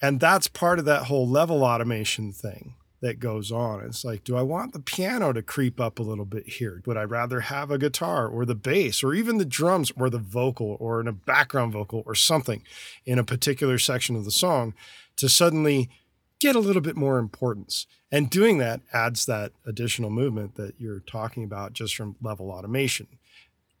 And 0.00 0.20
that's 0.20 0.46
part 0.46 0.78
of 0.78 0.84
that 0.84 1.06
whole 1.06 1.28
level 1.28 1.64
automation 1.64 2.30
thing 2.30 2.74
that 3.00 3.18
goes 3.18 3.50
on. 3.50 3.80
It's 3.80 4.04
like, 4.04 4.22
do 4.22 4.36
I 4.36 4.42
want 4.42 4.72
the 4.72 4.78
piano 4.78 5.32
to 5.32 5.42
creep 5.42 5.80
up 5.80 5.98
a 5.98 6.04
little 6.04 6.24
bit 6.24 6.46
here? 6.46 6.80
Would 6.86 6.96
I 6.96 7.02
rather 7.02 7.40
have 7.40 7.72
a 7.72 7.78
guitar 7.78 8.28
or 8.28 8.44
the 8.44 8.54
bass 8.54 9.02
or 9.02 9.14
even 9.14 9.38
the 9.38 9.44
drums 9.44 9.90
or 9.96 10.08
the 10.10 10.18
vocal 10.18 10.76
or 10.78 11.00
in 11.00 11.08
a 11.08 11.12
background 11.12 11.72
vocal 11.72 12.04
or 12.06 12.14
something 12.14 12.62
in 13.04 13.18
a 13.18 13.24
particular 13.24 13.78
section 13.78 14.14
of 14.14 14.24
the 14.24 14.30
song 14.30 14.74
to 15.16 15.28
suddenly 15.28 15.90
get 16.40 16.56
a 16.56 16.60
little 16.60 16.82
bit 16.82 16.96
more 16.96 17.18
importance? 17.18 17.86
And 18.10 18.30
doing 18.30 18.58
that 18.58 18.80
adds 18.92 19.26
that 19.26 19.52
additional 19.66 20.10
movement 20.10 20.54
that 20.56 20.74
you're 20.78 21.00
talking 21.00 21.44
about 21.44 21.72
just 21.72 21.94
from 21.96 22.16
level 22.22 22.50
automation. 22.50 23.06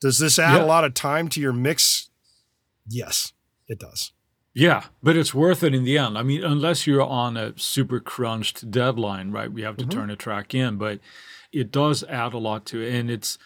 Does 0.00 0.18
this 0.18 0.38
add 0.38 0.56
Yeah. 0.58 0.64
a 0.64 0.66
lot 0.66 0.84
of 0.84 0.94
time 0.94 1.28
to 1.30 1.40
your 1.40 1.52
mix? 1.52 2.10
Yes, 2.88 3.32
it 3.68 3.78
does. 3.78 4.12
Yeah, 4.54 4.84
but 5.02 5.16
it's 5.16 5.32
worth 5.34 5.62
it 5.62 5.74
in 5.74 5.84
the 5.84 5.98
end. 5.98 6.18
I 6.18 6.22
mean, 6.22 6.42
unless 6.42 6.86
you're 6.86 7.02
on 7.02 7.36
a 7.36 7.56
super 7.58 8.00
crunched 8.00 8.70
deadline, 8.70 9.30
right? 9.30 9.52
We 9.52 9.62
have 9.62 9.76
to 9.76 9.84
Mhm. 9.84 9.90
turn 9.90 10.10
a 10.10 10.16
track 10.16 10.54
in, 10.54 10.76
but 10.78 11.00
it 11.52 11.70
does 11.70 12.02
add 12.04 12.32
a 12.34 12.38
lot 12.38 12.66
to 12.66 12.80
it. 12.82 12.94
And 12.94 13.10
it's 13.10 13.38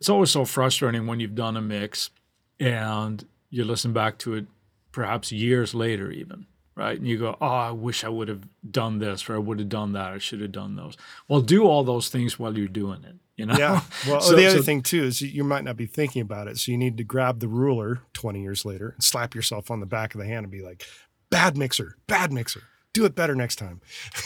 it's 0.00 0.08
always 0.08 0.30
so 0.32 0.44
frustrating 0.44 1.06
when 1.06 1.20
you've 1.20 1.36
done 1.36 1.56
a 1.56 1.62
mix 1.62 2.10
and 2.58 3.24
you 3.50 3.62
listen 3.64 3.92
back 3.92 4.18
to 4.18 4.34
it 4.34 4.46
perhaps 4.90 5.30
years 5.30 5.74
later 5.76 6.10
even, 6.10 6.46
right? 6.74 6.98
And 6.98 7.06
you 7.06 7.18
go, 7.18 7.36
"Oh, 7.40 7.46
I 7.46 7.70
wish 7.70 8.04
I 8.04 8.08
would 8.08 8.28
have 8.28 8.46
done 8.70 8.98
this 8.98 9.28
or 9.28 9.34
I 9.34 9.38
would 9.38 9.58
have 9.58 9.68
done 9.68 9.92
that. 9.92 10.12
I 10.12 10.18
should 10.18 10.40
have 10.40 10.52
done 10.52 10.76
those." 10.76 10.96
Well, 11.28 11.40
do 11.40 11.64
all 11.64 11.84
those 11.84 12.08
things 12.08 12.38
while 12.38 12.56
you're 12.56 12.68
doing 12.68 13.04
it, 13.04 13.16
you 13.36 13.46
know? 13.46 13.56
Yeah. 13.58 13.80
Well, 14.08 14.20
So- 14.20 14.36
the 14.36 14.46
other 14.46 14.58
so- 14.58 14.62
thing 14.64 14.82
too 14.82 15.04
is 15.04 15.20
you- 15.22 15.44
might 15.44 15.64
not 15.64 15.76
be 15.76 15.86
thinking 15.86 16.22
about 16.22 16.48
it, 16.48 16.58
so 16.58 16.72
you 16.72 16.78
need 16.78 16.96
to 16.98 17.04
grab 17.04 17.40
the 17.40 17.48
ruler 17.48 18.00
20 18.14 18.40
years 18.42 18.64
later 18.64 18.90
and 18.90 19.02
slap 19.04 19.34
yourself 19.34 19.70
on 19.70 19.80
the 19.80 19.86
back 19.86 20.14
of 20.14 20.20
the 20.20 20.26
hand 20.26 20.44
and 20.44 20.50
be 20.50 20.62
like, 20.62 20.84
"Bad 21.30 21.56
mixer, 21.56 21.96
bad 22.06 22.32
mixer. 22.32 22.62
Do 22.94 23.04
it 23.06 23.14
better 23.14 23.34
next 23.34 23.56
time." 23.56 23.80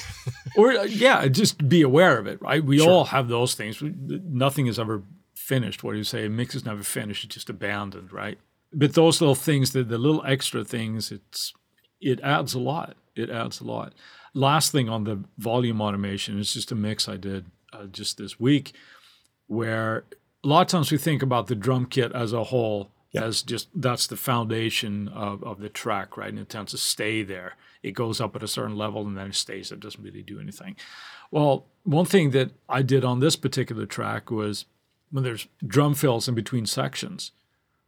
or 0.56 0.72
uh, 0.72 0.82
yeah, 0.84 1.26
just 1.28 1.68
be 1.68 1.82
aware 1.82 2.18
of 2.18 2.26
it, 2.26 2.40
right? 2.42 2.64
We 2.64 2.78
Sure. 2.78 2.90
all 2.90 3.04
have 3.06 3.28
those 3.28 3.54
things. 3.54 3.80
We- 3.80 3.94
Nothing 4.24 4.66
is 4.66 4.78
ever 4.78 5.02
finished. 5.34 5.84
What 5.84 5.92
do 5.92 5.98
you 5.98 6.04
say? 6.04 6.26
A 6.26 6.28
mix 6.30 6.54
is 6.54 6.64
never 6.64 6.82
finished; 6.82 7.24
it's 7.24 7.34
just 7.34 7.50
abandoned, 7.50 8.12
right? 8.12 8.38
But 8.72 8.94
those 8.94 9.20
little 9.20 9.36
things, 9.36 9.70
the, 9.72 9.84
the 9.84 9.96
little 9.98 10.22
extra 10.26 10.64
things, 10.64 11.12
it's 11.12 11.54
it 12.00 12.20
adds 12.20 12.54
a 12.54 12.58
lot. 12.58 12.96
It 13.14 13.30
adds 13.30 13.60
a 13.60 13.64
lot. 13.64 13.94
Last 14.34 14.70
thing 14.72 14.88
on 14.88 15.04
the 15.04 15.24
volume 15.38 15.80
automation 15.80 16.38
it's 16.38 16.52
just 16.52 16.70
a 16.72 16.74
mix 16.74 17.08
I 17.08 17.16
did 17.16 17.46
uh, 17.72 17.86
just 17.86 18.18
this 18.18 18.38
week, 18.38 18.72
where 19.46 20.04
a 20.44 20.48
lot 20.48 20.62
of 20.62 20.66
times 20.68 20.92
we 20.92 20.98
think 20.98 21.22
about 21.22 21.46
the 21.46 21.54
drum 21.54 21.86
kit 21.86 22.12
as 22.12 22.32
a 22.32 22.44
whole 22.44 22.90
Yeah. 23.12 23.24
as 23.24 23.42
just 23.42 23.68
that's 23.74 24.06
the 24.06 24.16
foundation 24.16 25.08
of, 25.08 25.42
of 25.42 25.60
the 25.60 25.68
track, 25.68 26.16
right? 26.16 26.28
And 26.28 26.38
it 26.38 26.48
tends 26.48 26.72
to 26.72 26.78
stay 26.78 27.22
there. 27.22 27.54
It 27.82 27.92
goes 27.92 28.20
up 28.20 28.36
at 28.36 28.42
a 28.42 28.48
certain 28.48 28.76
level 28.76 29.06
and 29.06 29.16
then 29.16 29.28
it 29.28 29.34
stays. 29.34 29.72
It 29.72 29.80
doesn't 29.80 30.02
really 30.02 30.22
do 30.22 30.40
anything. 30.40 30.76
Well, 31.30 31.66
one 31.84 32.06
thing 32.06 32.30
that 32.32 32.50
I 32.68 32.82
did 32.82 33.04
on 33.04 33.20
this 33.20 33.36
particular 33.36 33.86
track 33.86 34.30
was 34.30 34.66
when 35.10 35.24
there's 35.24 35.46
drum 35.66 35.94
fills 35.94 36.28
in 36.28 36.34
between 36.34 36.66
sections, 36.66 37.32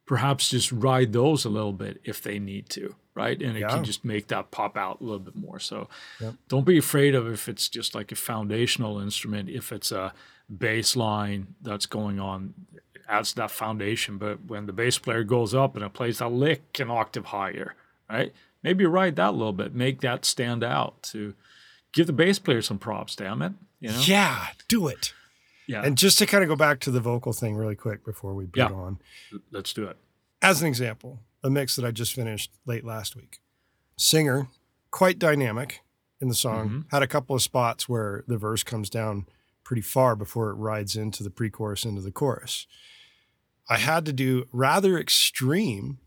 perhaps 0.07 0.51
just 0.51 0.73
ride 0.73 1.13
those 1.13 1.45
a 1.45 1.49
little 1.51 1.73
bit 1.73 2.01
if 2.05 2.23
they 2.23 2.39
need 2.39 2.69
to, 2.71 2.95
right? 3.19 3.43
And 3.43 3.57
it 3.57 3.61
Yeah. 3.61 3.69
can 3.69 3.83
just 3.85 4.05
make 4.05 4.29
that 4.29 4.51
pop 4.53 4.77
out 4.77 5.01
a 5.01 5.05
little 5.05 5.19
bit 5.19 5.35
more. 5.35 5.59
So 5.59 5.89
Yep. 6.21 6.35
don't 6.49 6.65
be 6.65 6.79
afraid 6.79 7.15
of 7.17 7.27
if 7.27 7.49
it's 7.49 7.69
just 7.69 7.95
like 7.95 8.13
a 8.13 8.15
foundational 8.15 9.01
instrument, 9.01 9.49
if 9.51 9.73
it's 9.73 9.91
a 9.91 10.13
bass 10.49 10.95
line 10.97 11.55
that's 11.61 11.87
going 11.87 12.21
on, 12.21 12.55
adds 13.09 13.35
that 13.35 13.51
foundation. 13.51 14.19
But 14.19 14.45
when 14.47 14.67
the 14.67 14.73
bass 14.73 14.99
player 14.99 15.25
goes 15.25 15.53
up 15.55 15.75
and 15.75 15.85
it 15.85 15.93
plays 15.93 16.21
a 16.21 16.29
lick 16.29 16.79
an 16.79 16.91
octave 16.91 17.27
higher, 17.27 17.75
right? 18.09 18.33
Maybe 18.63 18.87
ride 18.87 19.17
that 19.17 19.31
a 19.31 19.37
little 19.37 19.53
bit, 19.53 19.75
make 19.75 20.01
that 20.03 20.25
stand 20.25 20.63
out 20.63 21.03
to 21.13 21.35
give 21.93 22.07
the 22.07 22.13
bass 22.13 22.39
player 22.39 22.63
some 22.63 22.79
props, 22.79 23.17
damn 23.17 23.43
it. 23.43 23.53
You 23.81 23.91
know? 23.91 24.01
Yeah, 24.05 24.47
do 24.69 24.87
it. 24.89 25.13
Yeah. 25.67 25.83
And 25.85 25.99
just 25.99 26.19
to 26.19 26.27
kind 26.27 26.43
of 26.43 26.49
go 26.49 26.57
back 26.57 26.81
to 26.81 26.91
the 26.91 27.01
vocal 27.01 27.33
thing 27.33 27.55
really 27.57 27.77
quick 27.77 28.05
before 28.05 28.35
we 28.35 28.47
put 28.47 28.59
Yeah. 28.59 28.67
on. 28.73 28.99
Let's 29.51 29.73
do 29.73 29.85
it. 29.85 29.97
As 30.41 30.63
an 30.63 30.69
example, 30.69 31.21
a 31.43 31.51
mix 31.51 31.77
that 31.77 31.85
I 31.85 31.91
just 31.91 32.13
finished 32.15 32.51
late 32.67 32.85
last 32.85 33.15
week. 33.17 33.41
Singer, 33.97 34.49
quite 34.91 35.19
dynamic 35.19 35.81
in 36.21 36.29
the 36.29 36.35
song, 36.35 36.69
Mm-hmm. 36.69 36.81
had 36.91 37.03
a 37.03 37.07
couple 37.09 37.37
of 37.37 37.43
spots 37.43 37.89
where 37.89 38.25
the 38.27 38.39
verse 38.39 38.63
comes 38.63 38.91
down 38.91 39.27
pretty 39.65 39.83
far 39.83 40.17
before 40.17 40.51
it 40.51 40.55
rides 40.55 40.97
into 40.97 41.23
the 41.23 41.31
pre 41.31 41.51
chorus 41.51 41.85
into 41.85 42.01
the 42.01 42.11
chorus. 42.13 42.67
I 43.69 43.77
had 43.79 44.05
to 44.07 44.13
do 44.13 44.47
rather 44.53 44.99
extreme 44.99 45.99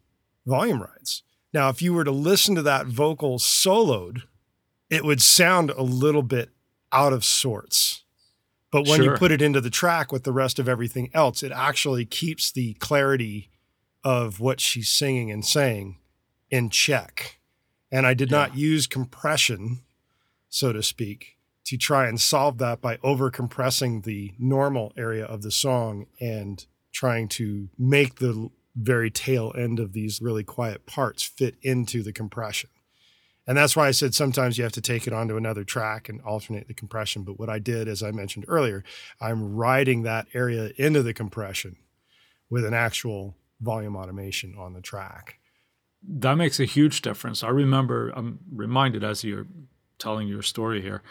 volume 0.46 0.82
rides. 0.82 1.24
Now, 1.54 1.70
if 1.70 1.82
you 1.82 1.94
were 1.94 2.04
to 2.04 2.12
listen 2.12 2.56
to 2.56 2.62
that 2.64 2.88
vocal 2.88 3.38
soloed, 3.38 4.24
it 4.90 5.04
would 5.06 5.22
sound 5.22 5.70
a 5.72 5.84
little 5.84 6.24
bit 6.24 6.50
out 6.92 7.14
of 7.14 7.24
sorts. 7.24 8.04
But 8.72 8.88
when 8.88 9.02
Sure. 9.02 9.12
you 9.14 9.18
put 9.18 9.32
it 9.32 9.42
into 9.42 9.62
the 9.62 9.70
track 9.70 10.12
with 10.12 10.24
the 10.24 10.32
rest 10.32 10.58
of 10.60 10.68
everything 10.68 11.10
else, 11.14 11.44
it 11.44 11.52
actually 11.52 12.06
keeps 12.06 12.52
the 12.52 12.74
clarity 12.76 13.50
of 14.04 14.40
what 14.40 14.60
she's 14.60 14.90
singing 14.90 15.32
and 15.32 15.46
saying 15.46 15.98
in 16.50 16.70
check. 16.70 17.40
And 17.92 18.06
I 18.08 18.14
did 18.14 18.32
not 18.32 18.56
use 18.56 18.88
compression, 18.88 19.82
so 20.50 20.72
to 20.74 20.82
speak, 20.82 21.38
to 21.66 21.78
try 21.78 22.08
and 22.08 22.20
solve 22.20 22.58
that 22.60 22.82
by 22.82 22.98
over 23.04 23.30
compressing 23.30 24.02
the 24.02 24.34
normal 24.40 24.94
area 24.98 25.26
of 25.26 25.42
the 25.42 25.52
song 25.52 26.08
and 26.20 26.66
trying 26.92 27.28
to 27.30 27.70
make 27.78 28.16
the 28.16 28.50
very 28.76 29.12
tail 29.12 29.54
end 29.58 29.80
of 29.80 29.94
these 29.94 30.22
really 30.22 30.44
quiet 30.44 30.86
parts 30.86 31.24
fit 31.24 31.56
into 31.62 32.02
the 32.02 32.14
compression. 32.14 32.70
And 33.48 33.58
that's 33.58 33.76
why 33.76 33.88
I 33.88 33.92
said 33.92 34.14
sometimes 34.14 34.58
you 34.58 34.64
have 34.64 34.74
to 34.74 34.82
take 34.82 35.08
it 35.08 35.14
onto 35.14 35.36
another 35.36 35.64
track 35.64 36.08
and 36.08 36.22
alternate 36.22 36.68
the 36.68 36.74
compression. 36.74 37.24
But 37.24 37.40
what 37.40 37.50
I 37.50 37.60
did, 37.60 37.88
as 37.88 38.04
I 38.04 38.12
mentioned 38.12 38.46
earlier, 38.48 38.84
I'm 39.20 39.56
riding 39.56 40.04
that 40.04 40.28
area 40.34 40.72
into 40.78 41.04
the 41.04 41.14
compression 41.14 41.78
with 42.50 42.64
an 42.64 42.74
actual 42.74 43.36
volume 43.62 43.96
automation 43.96 44.56
on 44.58 44.74
the 44.74 44.82
track. 44.82 45.38
That 46.08 46.36
makes 46.36 46.60
a 46.60 46.66
huge 46.66 47.02
difference. 47.02 47.44
I 47.44 47.50
remember, 47.50 48.10
I'm 48.16 48.40
reminded 48.52 49.04
as 49.04 49.24
you're 49.24 49.48
telling 50.00 50.28
your 50.28 50.42
story 50.42 50.82
here, 50.82 51.04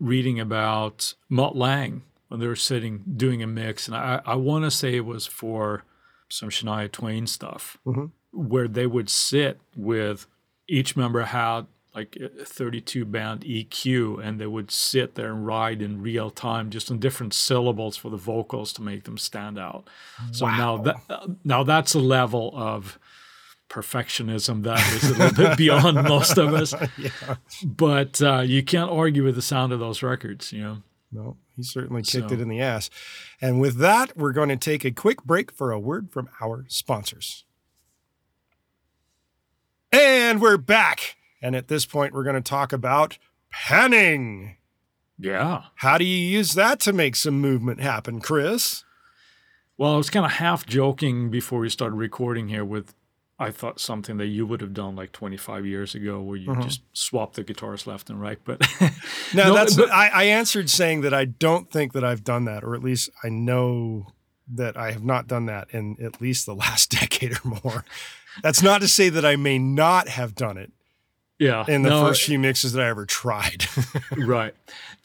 reading 0.00 0.40
about 0.40 1.14
Mutt 1.28 1.54
Lange 1.56 2.02
when 2.28 2.40
they 2.40 2.48
were 2.48 2.56
sitting 2.56 3.04
doing 3.16 3.42
a 3.42 3.46
mix. 3.46 3.86
And 3.86 3.96
I, 3.96 4.20
I 4.26 4.34
want 4.34 4.64
to 4.64 4.70
say 4.70 4.96
it 4.96 5.04
was 5.06 5.26
for 5.26 5.84
some 6.28 6.48
Shania 6.48 6.90
Twain 6.90 7.26
stuff, 7.28 7.78
Mhm. 7.86 8.10
where 8.32 8.66
they 8.66 8.86
would 8.88 9.08
sit 9.08 9.60
with 9.76 10.26
each 10.66 10.96
member 10.96 11.22
had 11.22 11.66
like 11.94 12.16
a 12.16 12.44
32 12.44 13.04
band 13.04 13.42
EQ 13.42 14.24
and 14.24 14.40
they 14.40 14.46
would 14.46 14.70
sit 14.70 15.14
there 15.14 15.32
and 15.32 15.46
ride 15.46 15.80
in 15.80 16.02
real 16.02 16.28
time 16.30 16.70
just 16.70 16.90
on 16.90 16.98
different 16.98 17.32
syllables 17.32 17.96
for 17.96 18.10
the 18.10 18.16
vocals 18.16 18.72
to 18.72 18.82
make 18.82 19.04
them 19.04 19.16
stand 19.16 19.58
out. 19.58 19.88
So 20.32 20.46
now 20.46 20.76
that 20.78 20.96
now 21.44 21.62
that's 21.62 21.94
a 21.94 22.00
level 22.00 22.52
of 22.54 22.98
perfectionism 23.70 24.62
that 24.64 24.78
is 24.92 25.10
a 25.10 25.14
little 25.14 25.34
bit 25.48 25.56
beyond 25.56 26.02
most 26.08 26.36
of 26.36 26.52
us. 26.52 26.74
yeah. 26.98 27.36
But 27.64 28.20
uh, 28.20 28.40
you 28.40 28.62
can't 28.62 28.90
argue 28.90 29.24
with 29.24 29.36
the 29.36 29.42
sound 29.42 29.72
of 29.72 29.78
those 29.80 30.02
records, 30.02 30.52
you 30.52 30.62
know. 30.62 30.82
No, 31.12 31.36
he 31.54 31.62
certainly 31.62 32.02
kicked 32.02 32.28
So- 32.30 32.34
it 32.34 32.40
in 32.40 32.48
the 32.48 32.60
ass. 32.60 32.90
And 33.40 33.60
with 33.60 33.76
that, 33.78 34.16
we're 34.16 34.32
going 34.32 34.48
to 34.48 34.56
take 34.56 34.84
a 34.84 34.90
quick 34.90 35.22
break 35.22 35.52
for 35.52 35.70
a 35.70 35.78
word 35.78 36.10
from 36.10 36.28
our 36.42 36.64
sponsors. 36.68 37.44
And 39.92 40.40
we're 40.40 40.56
back. 40.56 41.16
And 41.44 41.54
at 41.54 41.68
this 41.68 41.84
point, 41.84 42.14
we're 42.14 42.24
going 42.24 42.36
to 42.36 42.40
talk 42.40 42.72
about 42.72 43.18
panning. 43.52 44.56
Yeah. 45.18 45.64
How 45.74 45.98
do 45.98 46.04
you 46.06 46.16
use 46.16 46.54
that 46.54 46.80
to 46.80 46.92
make 46.94 47.16
some 47.16 47.38
movement 47.38 47.80
happen, 47.80 48.22
Chris? 48.22 48.82
Well, 49.76 49.92
I 49.92 49.96
was 49.98 50.08
kind 50.08 50.24
of 50.24 50.32
half 50.32 50.64
joking 50.64 51.30
before 51.30 51.60
we 51.60 51.68
started 51.68 51.96
recording 51.96 52.48
here 52.48 52.64
with 52.64 52.94
I 53.38 53.50
thought 53.50 53.78
something 53.78 54.16
that 54.16 54.28
you 54.28 54.46
would 54.46 54.62
have 54.62 54.72
done 54.72 54.96
like 54.96 55.12
25 55.12 55.66
years 55.66 55.94
ago 55.94 56.22
where 56.22 56.38
you 56.38 56.50
uh-huh. 56.50 56.62
just 56.62 56.80
swap 56.94 57.34
the 57.34 57.42
guitars 57.42 57.86
left 57.86 58.08
and 58.08 58.18
right. 58.18 58.38
But 58.42 58.66
No, 59.34 59.52
that's 59.52 59.76
but- 59.76 59.92
I, 59.92 60.08
I 60.08 60.24
answered 60.24 60.70
saying 60.70 61.02
that 61.02 61.12
I 61.12 61.26
don't 61.26 61.70
think 61.70 61.92
that 61.92 62.04
I've 62.04 62.24
done 62.24 62.46
that, 62.46 62.64
or 62.64 62.74
at 62.74 62.82
least 62.82 63.10
I 63.22 63.28
know 63.28 64.06
that 64.50 64.78
I 64.78 64.92
have 64.92 65.04
not 65.04 65.26
done 65.26 65.44
that 65.46 65.68
in 65.72 65.98
at 66.02 66.22
least 66.22 66.46
the 66.46 66.54
last 66.54 66.90
decade 67.00 67.32
or 67.44 67.60
more. 67.62 67.84
That's 68.42 68.62
not 68.62 68.80
to 68.80 68.88
say 68.88 69.10
that 69.10 69.26
I 69.26 69.36
may 69.36 69.58
not 69.58 70.08
have 70.08 70.34
done 70.34 70.56
it 70.56 70.72
yeah. 71.38 71.64
in 71.68 71.82
the 71.82 71.90
no, 71.90 72.06
first 72.06 72.22
few 72.22 72.38
mixes 72.38 72.72
that 72.72 72.82
I 72.82 72.88
ever 72.88 73.06
tried. 73.06 73.66
right. 74.16 74.54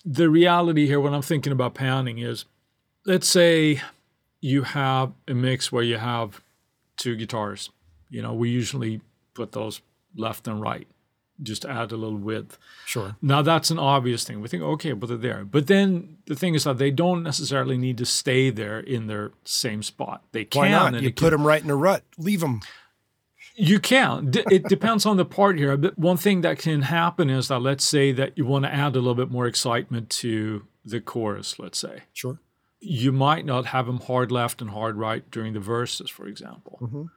The 0.05 0.29
reality 0.29 0.87
here, 0.87 0.99
when 0.99 1.13
I'm 1.13 1.21
thinking 1.21 1.51
about 1.51 1.73
pounding, 1.73 2.19
is 2.19 2.45
let's 3.05 3.27
say 3.27 3.81
you 4.41 4.63
have 4.63 5.11
a 5.27 5.33
mix 5.33 5.71
where 5.71 5.83
you 5.83 5.97
have 5.97 6.41
two 6.97 7.15
guitars. 7.15 7.69
You 8.09 8.21
know, 8.21 8.33
we 8.33 8.49
usually 8.49 9.01
put 9.33 9.51
those 9.51 9.81
left 10.15 10.47
and 10.47 10.61
right, 10.61 10.87
just 11.41 11.61
to 11.63 11.69
add 11.69 11.91
a 11.91 11.97
little 11.97 12.17
width. 12.17 12.57
sure. 12.85 13.15
Now 13.21 13.41
that's 13.41 13.69
an 13.71 13.79
obvious 13.79 14.23
thing. 14.23 14.41
We 14.41 14.47
think, 14.47 14.63
okay, 14.63 14.93
but 14.93 15.07
they're 15.09 15.17
there. 15.17 15.45
But 15.45 15.67
then 15.67 16.17
the 16.25 16.35
thing 16.35 16.55
is 16.55 16.63
that 16.63 16.77
they 16.77 16.91
don't 16.91 17.23
necessarily 17.23 17.77
need 17.77 17.97
to 17.99 18.05
stay 18.05 18.49
there 18.49 18.79
in 18.79 19.07
their 19.07 19.31
same 19.43 19.83
spot. 19.83 20.23
They 20.31 20.45
can. 20.45 20.61
Why 20.61 20.69
not? 20.69 21.01
You 21.01 21.09
put 21.09 21.17
can- 21.17 21.31
them 21.31 21.47
right 21.47 21.63
in 21.63 21.69
a 21.69 21.75
rut. 21.75 22.03
Leave 22.17 22.41
them. 22.41 22.61
You 23.59 23.79
can. 23.79 24.31
D- 24.31 24.43
It 24.49 24.63
depends 24.69 25.05
on 25.05 25.17
the 25.17 25.25
part 25.25 25.57
here. 25.57 25.75
But 25.77 25.97
one 25.97 26.17
thing 26.17 26.41
that 26.41 26.59
can 26.59 26.83
happen 26.83 27.29
is 27.29 27.47
that 27.49 27.59
let's 27.59 27.83
say 27.83 28.11
that 28.13 28.37
you 28.37 28.45
want 28.45 28.65
to 28.65 28.73
add 28.73 28.93
a 28.95 28.99
little 28.99 29.15
bit 29.15 29.29
more 29.31 29.47
excitement 29.47 30.09
to 30.23 30.65
the 30.85 31.01
chorus. 31.01 31.59
Let's 31.59 31.77
say 31.77 32.03
Sure. 32.13 32.39
you 32.79 33.11
might 33.11 33.45
not 33.45 33.67
have 33.67 33.85
them 33.85 33.99
hard 33.99 34.31
left 34.31 34.61
and 34.61 34.71
hard 34.71 34.95
right 34.95 35.29
during 35.29 35.53
the 35.53 35.59
verses, 35.59 36.09
for 36.09 36.25
example, 36.27 36.79
Mhm. 36.81 37.09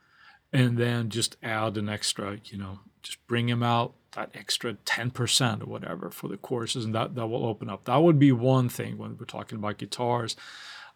and 0.52 0.76
then 0.76 1.09
just 1.11 1.37
add 1.42 1.76
an 1.76 1.88
extra. 1.88 2.38
You 2.44 2.59
know, 2.59 2.81
just 3.02 3.24
bring 3.26 3.46
them 3.46 3.62
out 3.62 3.94
that 4.12 4.31
extra 4.35 4.74
ten 4.85 5.11
percent 5.11 5.62
or 5.62 5.66
whatever 5.66 6.11
for 6.11 6.28
the 6.28 6.37
choruses, 6.37 6.85
and 6.85 6.94
that 6.94 7.14
that 7.14 7.28
will 7.28 7.46
open 7.46 7.70
up. 7.70 7.85
That 7.85 8.02
would 8.02 8.18
be 8.18 8.33
one 8.33 8.68
thing 8.68 8.98
when 8.98 9.16
we're 9.16 9.24
talking 9.26 9.59
about 9.59 9.78
guitars. 9.78 10.37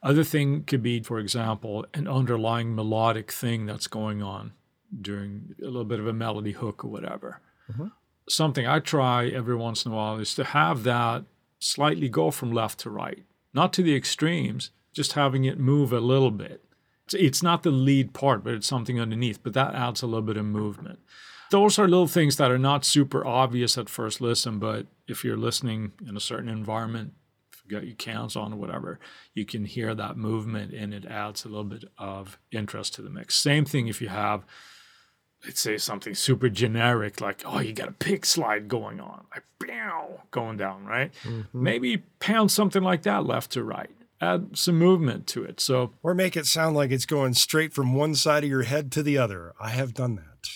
Other 0.03 0.25
thing 0.25 0.65
could 0.65 0.83
be, 0.83 1.01
for 1.03 1.19
example, 1.19 1.87
an 1.95 2.07
underlying 2.07 2.75
melodic 2.75 3.33
thing 3.33 3.65
that's 3.65 3.87
going 3.87 4.23
on 4.23 4.53
during 5.01 5.55
a 5.61 5.65
little 5.65 5.85
bit 5.85 6.01
of 6.01 6.07
a 6.07 6.13
melody 6.13 6.53
hook 6.53 6.85
or 6.85 6.89
whatever. 6.89 7.41
Mhm. 7.73 7.93
Something 8.29 8.67
I 8.67 8.81
try 8.81 9.29
every 9.29 9.55
once 9.57 9.85
in 9.85 9.93
a 9.93 9.95
while 9.95 10.19
is 10.19 10.35
to 10.35 10.45
have 10.45 10.83
that 10.85 11.25
slightly 11.59 12.09
go 12.09 12.31
from 12.31 12.53
left 12.53 12.81
to 12.81 12.91
right, 12.91 13.25
not 13.55 13.73
to 13.75 13.83
the 13.83 13.95
extremes, 13.97 14.71
just 14.93 15.13
having 15.13 15.45
it 15.45 15.59
move 15.59 15.93
a 15.93 16.01
little 16.01 16.31
bit. 16.31 16.63
It's, 17.13 17.43
not 17.43 17.63
the 17.63 17.71
lead 17.71 18.15
part, 18.15 18.43
but 18.43 18.55
it's 18.55 18.67
something 18.67 19.01
underneath, 19.01 19.41
but 19.43 19.53
that 19.55 19.75
adds 19.75 20.03
a 20.03 20.07
little 20.07 20.23
bit 20.23 20.37
of 20.37 20.45
movement. 20.45 20.99
Those 21.53 21.79
are 21.79 21.87
little 21.87 22.09
things 22.09 22.37
that 22.39 22.51
are 22.51 22.59
not 22.59 22.85
super 22.85 23.25
obvious 23.25 23.79
at 23.79 23.89
first 23.89 24.21
listen, 24.21 24.59
but 24.59 24.87
if 25.07 25.25
you're 25.25 25.37
listening 25.37 25.93
in 26.05 26.17
a 26.17 26.21
certain 26.21 26.49
environment, 26.49 27.13
if 27.53 27.63
you 27.65 27.71
got 27.71 27.87
your 27.87 27.95
cans 27.95 28.35
on 28.35 28.53
or 28.55 28.57
whatever, 28.57 28.99
you 29.35 29.45
can 29.47 29.65
hear 29.67 29.95
that 29.95 30.17
movement 30.17 30.73
and 30.75 30.93
it 30.93 31.05
adds 31.05 31.45
a 31.45 31.49
little 31.49 31.63
bit 31.65 31.85
of 31.97 32.39
interest 32.51 32.95
to 32.95 33.03
the 33.03 33.11
mix. 33.11 33.37
Same 33.37 33.65
thing 33.65 33.87
if 33.87 34.03
you 34.03 34.09
have, 34.09 34.45
let's 35.47 35.61
say 35.61 35.79
something 35.79 36.15
super 36.15 36.49
generic, 36.49 37.21
like, 37.21 37.43
oh, 37.47 37.61
you 37.61 37.73
got 37.73 37.89
a 37.89 37.93
pick 37.93 38.27
slide 38.27 38.69
going 38.69 39.01
on, 39.01 39.25
like, 39.35 39.45
bow, 39.59 40.21
going 40.31 40.57
down, 40.57 40.85
right? 40.85 41.13
Mm-hmm. 41.25 41.63
Maybe 41.63 41.99
pound 42.19 42.51
something 42.51 42.83
like 42.83 43.03
that 43.03 43.25
left 43.25 43.53
to 43.53 43.63
right. 43.63 43.91
Add 44.21 44.57
some 44.57 44.79
movement 44.79 45.27
to 45.29 45.45
it. 45.45 45.61
So 45.61 45.93
Or 46.03 46.15
make 46.15 46.37
it 46.37 46.47
sound 46.47 46.75
like 46.75 46.91
it's 46.91 47.07
going 47.07 47.35
straight 47.35 47.73
from 47.73 47.95
one 47.95 48.15
side 48.15 48.45
of 48.45 48.51
your 48.51 48.63
head 48.63 48.91
to 48.93 49.03
the 49.03 49.19
other. 49.19 49.53
I 49.61 49.71
have 49.71 49.95
done 49.95 50.17
that. 50.17 50.49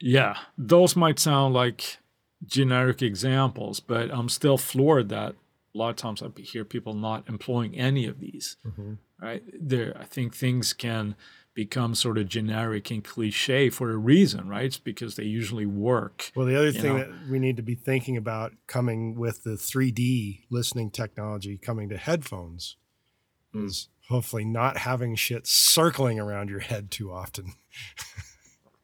Yeah, 0.00 0.36
those 0.58 0.96
might 0.96 1.18
sound 1.18 1.54
like 1.54 1.98
generic 2.44 3.02
examples, 3.02 3.80
but 3.80 4.10
I'm 4.10 4.28
still 4.28 4.58
floored 4.58 5.08
that 5.10 5.34
a 5.74 5.78
lot 5.78 5.90
of 5.90 5.96
times 5.96 6.22
I 6.22 6.28
hear 6.40 6.64
people 6.64 6.94
not 6.94 7.28
employing 7.28 7.74
any 7.76 8.06
of 8.06 8.20
these. 8.20 8.56
Mm-hmm. 8.66 8.94
Right 9.20 9.42
there, 9.58 9.96
I 9.98 10.04
think 10.04 10.34
things 10.34 10.72
can 10.72 11.14
become 11.54 11.94
sort 11.94 12.18
of 12.18 12.28
generic 12.28 12.90
and 12.90 13.04
cliche 13.04 13.70
for 13.70 13.90
a 13.90 13.96
reason, 13.96 14.48
right? 14.48 14.64
It's 14.64 14.78
because 14.78 15.14
they 15.16 15.24
usually 15.24 15.66
work. 15.66 16.32
Well, 16.34 16.46
the 16.46 16.56
other 16.56 16.72
thing 16.72 16.96
know. 16.96 16.98
that 16.98 17.10
we 17.30 17.38
need 17.38 17.56
to 17.56 17.62
be 17.62 17.74
thinking 17.76 18.16
about 18.16 18.52
coming 18.66 19.14
with 19.14 19.44
the 19.44 19.50
3D 19.52 20.40
listening 20.50 20.90
technology 20.90 21.56
coming 21.58 21.88
to 21.90 21.96
headphones 21.96 22.76
Mm. 23.54 23.66
is 23.66 23.88
hopefully 24.08 24.44
not 24.44 24.78
having 24.78 25.14
shit 25.14 25.46
circling 25.46 26.18
around 26.18 26.50
your 26.50 26.58
head 26.58 26.90
too 26.90 27.12
often. 27.12 27.54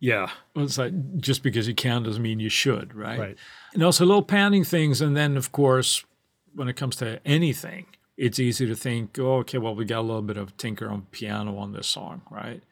Yeah, 0.03 0.31
well, 0.57 0.65
it's 0.65 0.79
like 0.79 0.95
just 1.19 1.43
because 1.43 1.69
you 1.69 1.75
can 1.75 2.05
doesn't 2.05 2.23
mean 2.23 2.41
you 2.41 2.49
should, 2.49 2.95
right? 2.95 3.19
Right. 3.19 3.37
And 3.75 3.83
also 3.83 4.07
little 4.07 4.23
panning 4.23 4.65
things, 4.65 5.03
and 5.03 5.15
then 5.15 5.37
of 5.37 5.53
course, 5.53 6.07
when 6.55 6.69
it 6.69 6.73
comes 6.77 6.97
to 6.97 7.21
anything, 7.27 7.85
it's 8.21 8.39
easy 8.39 8.67
to 8.67 8.77
think, 8.77 9.19
oh, 9.19 9.39
okay, 9.39 9.57
well, 9.57 9.75
we 9.75 9.87
got 9.87 10.01
a 10.01 10.03
little 10.03 10.21
bit 10.21 10.37
of 10.37 10.55
tinker 10.59 10.91
on 10.91 11.07
piano 11.11 11.57
on 11.57 11.73
this 11.73 11.87
song, 11.87 12.21
right? 12.31 12.63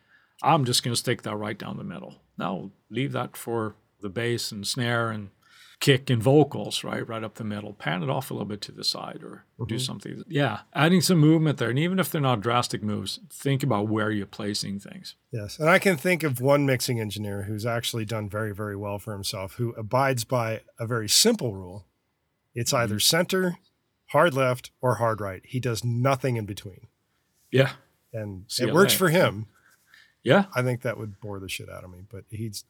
I'm 0.42 0.66
just 0.66 0.82
going 0.82 0.92
to 0.92 0.98
stick 0.98 1.22
that 1.22 1.36
right 1.36 1.58
down 1.58 1.78
the 1.78 1.84
middle. 1.84 2.16
No, 2.36 2.70
leave 2.90 3.12
that 3.12 3.34
for 3.34 3.74
the 4.02 4.10
bass 4.10 4.52
and 4.52 4.66
snare 4.66 5.08
and 5.10 5.30
kick 5.80 6.10
and 6.10 6.22
vocals, 6.22 6.84
right? 6.84 7.08
Right 7.08 7.24
up 7.24 7.36
the 7.36 7.44
middle. 7.44 7.72
Pan 7.72 8.02
it 8.02 8.10
off 8.10 8.30
a 8.30 8.34
little 8.34 8.46
bit 8.46 8.60
to 8.62 8.72
the 8.72 8.84
side 8.84 9.20
or 9.24 9.46
do 9.66 9.78
something. 9.78 10.22
Yeah, 10.28 10.60
adding 10.74 11.00
some 11.00 11.18
movement 11.18 11.56
there. 11.58 11.70
And 11.70 11.78
even 11.78 11.98
if 11.98 12.10
they're 12.10 12.20
not 12.20 12.42
drastic 12.42 12.82
moves, 12.82 13.18
think 13.32 13.62
about 13.62 13.88
where 13.88 14.10
you're 14.10 14.26
placing 14.26 14.80
things. 14.80 15.14
Yes. 15.32 15.58
And 15.58 15.70
I 15.70 15.78
can 15.78 15.96
think 15.96 16.22
of 16.22 16.42
one 16.42 16.66
mixing 16.66 17.00
engineer 17.00 17.44
who's 17.44 17.64
actually 17.64 18.04
done 18.04 18.28
very, 18.28 18.54
very 18.54 18.76
well 18.76 18.98
for 18.98 19.14
himself, 19.14 19.54
who 19.54 19.70
abides 19.78 20.24
by 20.24 20.60
a 20.78 20.86
very 20.86 21.08
simple 21.08 21.54
rule 21.54 21.86
it's 22.54 22.72
Mm-hmm. 22.72 22.82
either 22.82 23.00
center, 23.00 23.58
hard 24.08 24.34
left, 24.34 24.70
or 24.80 24.96
hard 24.96 25.20
right. 25.20 25.42
He 25.44 25.60
does 25.60 25.84
nothing 25.84 26.36
in 26.36 26.46
between. 26.46 26.86
Yeah. 27.50 27.72
And 28.12 28.44
it 28.58 28.72
works 28.72 28.94
for 28.94 29.08
him. 29.10 29.46
Yeah. 30.22 30.46
I 30.54 30.62
think 30.62 30.82
that 30.82 30.98
would 30.98 31.20
bore 31.20 31.40
the 31.40 31.48
shit 31.48 31.68
out 31.70 31.84
of 31.84 31.90
me, 31.90 32.00
but 32.10 32.24
he's 32.30 32.64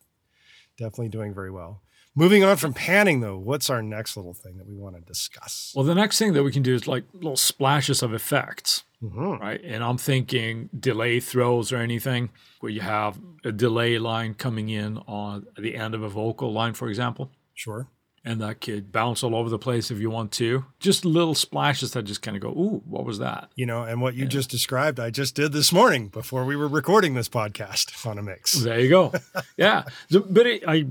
definitely 0.77 1.09
doing 1.09 1.33
very 1.35 1.51
well. 1.51 1.83
Moving 2.15 2.43
on 2.43 2.57
from 2.57 2.75
panning, 2.75 3.21
though, 3.21 3.39
what's 3.39 3.71
our 3.71 3.81
next 3.83 4.17
little 4.17 4.35
thing 4.35 4.57
that 4.59 4.67
we 4.67 4.75
want 4.75 4.97
to 4.97 5.01
discuss? 5.03 5.73
Well, 5.77 5.85
the 5.85 5.95
next 5.95 6.19
thing 6.19 6.33
that 6.33 6.43
we 6.43 6.51
can 6.51 6.63
do 6.65 6.75
is 6.75 6.89
like 6.89 7.05
little 7.13 7.37
splashes 7.37 8.03
of 8.03 8.13
effects, 8.13 8.83
Mhm. 9.03 9.39
right? 9.39 9.61
And 9.63 9.85
I'm 9.85 9.99
thinking 9.99 10.69
delay 10.79 11.21
throws 11.21 11.71
or 11.73 11.77
anything 11.77 12.31
where 12.59 12.73
you 12.73 12.81
have 12.81 13.21
a 13.45 13.53
delay 13.53 13.99
line 13.99 14.35
coming 14.35 14.69
in 14.69 14.99
on 15.07 15.47
the 15.57 15.77
end 15.77 15.95
of 15.95 16.03
a 16.03 16.09
vocal 16.09 16.53
line, 16.53 16.75
for 16.75 16.89
example. 16.89 17.31
Sure. 17.55 17.89
And 18.29 18.43
that 18.43 18.61
could 18.61 18.93
bounce 18.93 19.23
all 19.23 19.35
over 19.35 19.49
the 19.49 19.59
place 19.59 19.91
if 19.91 20.01
you 20.01 20.11
want 20.11 20.33
to. 20.33 20.67
Just 20.81 21.07
little 21.07 21.35
splashes 21.35 21.93
that 21.93 22.03
just 22.03 22.21
kind 22.21 22.37
of 22.37 22.43
go, 22.43 22.51
ooh, 22.51 22.83
what 22.85 23.07
was 23.07 23.19
that? 23.21 23.49
You 23.55 23.65
know, 23.65 23.85
and 23.85 24.03
what 24.03 24.17
you 24.17 24.27
just 24.27 24.51
described, 24.51 25.01
I 25.01 25.09
just 25.09 25.35
did 25.35 25.53
this 25.53 25.73
morning 25.73 26.09
before 26.09 26.45
we 26.45 26.55
were 26.55 26.69
recording 26.69 27.15
this 27.15 27.31
podcast 27.31 28.07
on 28.07 28.19
a 28.19 28.23
mix. 28.23 28.53
There 28.53 28.79
you 28.81 28.91
go. 28.91 29.15
yeah. 29.57 29.85
So, 30.11 30.21
but 30.21 30.47
it, 30.47 30.63
I 30.69 30.89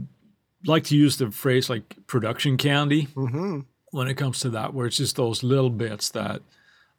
like 0.65 0.85
to 0.85 0.97
use 0.97 1.17
the 1.17 1.29
phrase 1.29 1.69
like 1.69 2.07
production 2.07 2.57
candy 2.57 3.03
hmm 3.03 3.59
when 3.91 4.07
it 4.07 4.15
comes 4.15 4.39
to 4.39 4.49
that, 4.49 4.73
where 4.73 4.87
it's 4.87 4.97
just 4.97 5.15
those 5.15 5.43
little 5.43 5.69
bits 5.69 6.09
that 6.09 6.41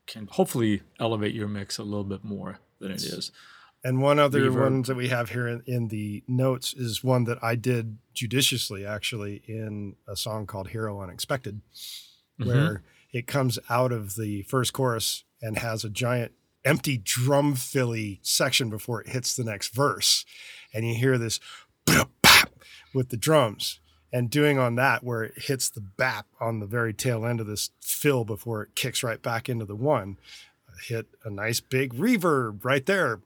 can 0.06 0.28
hopefully 0.30 0.82
elevate 1.00 1.34
your 1.34 1.48
mix 1.48 1.78
a 1.78 1.82
little 1.82 2.04
bit 2.04 2.22
more 2.22 2.60
than 2.78 2.92
it 2.92 3.02
is. 3.02 3.32
And 3.84 4.02
one 4.02 4.18
other 4.18 4.40
Reverb. 4.50 4.60
ones 4.60 4.88
that 4.88 4.96
we 4.96 5.08
have 5.08 5.30
here 5.30 5.46
in, 5.46 5.62
in 5.66 5.88
the 5.88 6.24
notes 6.26 6.74
is 6.74 7.04
one 7.04 7.24
that 7.24 7.38
I 7.42 7.54
did 7.54 7.98
judiciously, 8.12 8.84
actually, 8.84 9.42
in 9.46 9.94
a 10.08 10.16
song 10.16 10.46
called 10.46 10.68
Hero 10.68 11.00
Unexpected, 11.00 11.60
Mm-hmm. 12.40 12.50
where 12.50 12.82
it 13.12 13.26
comes 13.26 13.58
out 13.68 13.90
of 13.90 14.14
the 14.14 14.42
first 14.42 14.72
chorus 14.72 15.24
and 15.42 15.58
has 15.58 15.82
a 15.84 15.90
giant 15.90 16.32
empty 16.64 16.96
drum 16.96 17.56
filly 17.56 18.20
section 18.22 18.70
before 18.70 19.00
it 19.00 19.08
hits 19.08 19.34
the 19.34 19.42
next 19.42 19.74
verse. 19.74 20.24
And 20.72 20.86
you 20.86 20.94
hear 20.94 21.18
this 21.18 21.40
with 22.94 23.08
the 23.08 23.16
drums. 23.16 23.80
And 24.12 24.30
doing 24.30 24.58
on 24.58 24.76
that, 24.76 25.02
where 25.04 25.24
it 25.24 25.34
hits 25.36 25.68
the 25.68 25.80
bap 25.80 26.26
on 26.40 26.60
the 26.60 26.66
very 26.66 26.94
tail 26.94 27.26
end 27.26 27.40
of 27.40 27.46
this 27.46 27.70
fill 27.80 28.24
before 28.24 28.62
it 28.62 28.74
kicks 28.74 29.02
right 29.02 29.20
back 29.20 29.48
into 29.48 29.64
the 29.64 29.76
one, 29.76 30.16
hit 30.86 31.08
a 31.24 31.30
nice 31.30 31.60
big 31.60 31.92
reverb 31.92 32.64
right 32.64 32.86
there. 32.86 33.20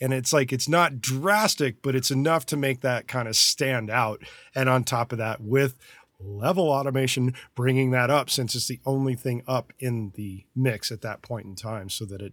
And 0.00 0.14
it's 0.14 0.32
like, 0.32 0.52
it's 0.52 0.68
not 0.68 1.00
drastic, 1.00 1.82
but 1.82 1.94
it's 1.94 2.10
enough 2.10 2.46
to 2.46 2.56
make 2.56 2.80
that 2.80 3.06
kind 3.06 3.28
of 3.28 3.36
stand 3.36 3.90
out. 3.90 4.22
And 4.54 4.68
on 4.68 4.84
top 4.84 5.12
of 5.12 5.18
that, 5.18 5.42
with 5.42 5.76
level 6.18 6.70
automation, 6.70 7.34
bringing 7.54 7.90
that 7.90 8.10
up 8.10 8.30
since 8.30 8.54
it's 8.54 8.68
the 8.68 8.80
only 8.86 9.14
thing 9.14 9.42
up 9.46 9.72
in 9.78 10.12
the 10.14 10.44
mix 10.54 10.90
at 10.90 11.02
that 11.02 11.22
point 11.22 11.46
in 11.46 11.54
time 11.54 11.88
so 11.90 12.04
that 12.06 12.22
it 12.22 12.32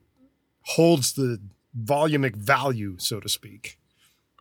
holds 0.62 1.14
the 1.14 1.40
volumic 1.78 2.36
value, 2.36 2.96
so 3.00 3.20
to 3.20 3.30
speak. 3.30 3.78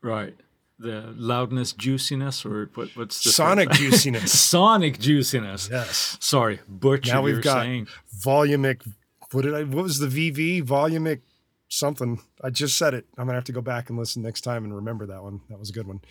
Right. 0.03 0.37
The 0.79 1.15
loudness, 1.17 1.73
juiciness, 1.73 2.45
or 2.45 2.71
what, 2.75 2.91
what's 2.97 3.25
the 3.25 3.31
Sonic 3.31 3.71
juiciness. 3.71 4.39
Sonic 4.41 4.99
juiciness. 4.99 5.69
Yes. 5.71 6.19
Sorry, 6.21 6.61
butcher. 6.69 7.15
Now 7.15 7.23
we've 7.23 7.41
got 7.41 7.63
saying. 7.63 7.89
volumic. 8.23 8.87
What 9.33 9.43
did 9.43 9.55
I? 9.55 9.63
What 9.65 9.85
was 9.85 9.99
the 9.99 10.07
VV? 10.07 10.63
Volumic 10.65 11.23
something. 11.69 12.21
I 12.43 12.51
just 12.51 12.77
said 12.79 12.95
it. 12.95 13.07
I'm 13.19 13.27
gonna 13.27 13.37
have 13.37 13.45
to 13.45 13.53
go 13.53 13.61
back 13.61 13.91
and 13.91 13.99
listen 13.99 14.23
next 14.23 14.43
time 14.43 14.65
and 14.65 14.75
remember 14.75 15.07
that 15.07 15.23
one. 15.23 15.41
That 15.51 15.59
was 15.59 15.71
a 15.71 15.73
good 15.73 15.87
one. 15.87 16.01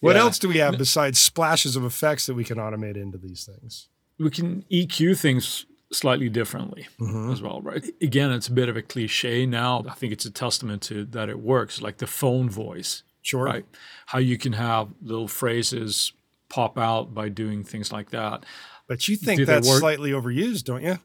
what 0.00 0.16
Yeah. 0.16 0.22
else 0.22 0.38
do 0.38 0.48
we 0.48 0.58
have 0.58 0.78
besides 0.78 1.18
splashes 1.18 1.76
of 1.76 1.84
effects 1.84 2.26
that 2.26 2.34
we 2.34 2.44
can 2.44 2.58
automate 2.58 2.96
into 2.96 3.18
these 3.18 3.44
things? 3.44 3.88
we 4.18 4.30
can 4.30 4.64
EQ 4.70 5.18
things 5.18 5.66
slightly 5.90 6.28
differently 6.28 6.86
Mm-hmm. 7.00 7.32
as 7.32 7.42
well, 7.42 7.60
right? 7.62 7.84
Again, 8.00 8.30
it's 8.30 8.46
a 8.48 8.52
bit 8.52 8.68
of 8.68 8.76
a 8.76 8.82
cliche 8.82 9.46
now. 9.46 9.84
I 9.88 9.94
think 9.94 10.12
it's 10.12 10.24
a 10.24 10.30
testament 10.30 10.82
to 10.82 11.04
that 11.06 11.28
it 11.28 11.40
works, 11.40 11.82
like 11.82 11.98
the 11.98 12.06
phone 12.06 12.48
voice, 12.48 13.02
Sure. 13.22 13.44
right? 13.44 13.64
How 14.06 14.18
you 14.18 14.38
can 14.38 14.52
have 14.54 14.88
little 15.02 15.28
phrases 15.28 16.12
pop 16.48 16.78
out 16.78 17.14
by 17.14 17.28
doing 17.30 17.64
things 17.64 17.90
like 17.92 18.10
that. 18.10 18.44
But 18.86 19.08
you 19.08 19.16
think 19.16 19.38
Do 19.38 19.44
that's 19.46 19.68
slightly 19.78 20.10
overused, 20.12 20.64
don't 20.64 20.82
you? 20.82 20.98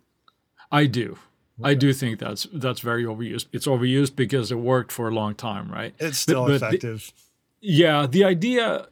I 0.71 0.86
do. 0.86 1.17
I 1.63 1.73
do 1.73 1.91
think 1.93 2.19
that's 2.19 2.47
that's 2.53 2.81
very 2.81 3.03
overused. 3.03 3.47
It's 3.51 3.67
overused 3.67 4.15
because 4.15 4.51
it 4.51 4.59
worked 4.59 4.91
for 4.91 5.07
a 5.07 5.13
long 5.13 5.35
time, 5.35 5.71
right? 5.71 5.95
It's 5.99 6.19
still 6.19 6.45
but 6.45 6.59
the- 6.59 6.67
effective. 6.67 7.11
Yeah, 7.59 8.05
the 8.05 8.23
idea 8.23 8.87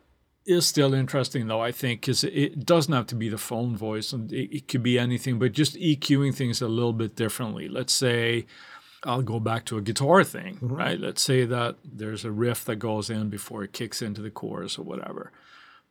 is 0.45 0.65
still 0.65 0.93
interesting 0.93 1.47
though. 1.47 1.61
I 1.61 1.71
think 1.71 2.01
because 2.01 2.23
it 2.23 2.65
doesn't 2.65 2.93
have 2.93 3.07
to 3.07 3.15
be 3.15 3.29
the 3.29 3.37
phone 3.37 3.75
voice, 3.77 4.11
and 4.13 4.31
it, 4.31 4.55
it 4.55 4.67
could 4.67 4.83
be 4.83 4.97
anything, 4.97 5.39
but 5.39 5.51
just 5.51 5.75
EQing 5.75 6.33
things 6.33 6.61
a 6.61 6.67
little 6.67 6.93
bit 6.93 7.15
differently. 7.15 7.67
Let's 7.67 7.93
say 7.93 8.45
I'll 9.03 9.21
go 9.21 9.39
back 9.39 9.65
to 9.65 9.77
a 9.77 9.81
guitar 9.81 10.23
thing, 10.23 10.55
mm-hmm. 10.55 10.73
right? 10.73 10.99
Let's 10.99 11.21
say 11.21 11.45
that 11.45 11.75
there's 11.83 12.25
a 12.25 12.31
riff 12.31 12.65
that 12.65 12.77
goes 12.77 13.09
in 13.09 13.29
before 13.29 13.63
it 13.63 13.73
kicks 13.73 14.01
into 14.01 14.21
the 14.21 14.31
chorus 14.31 14.77
or 14.77 14.83
whatever. 14.83 15.31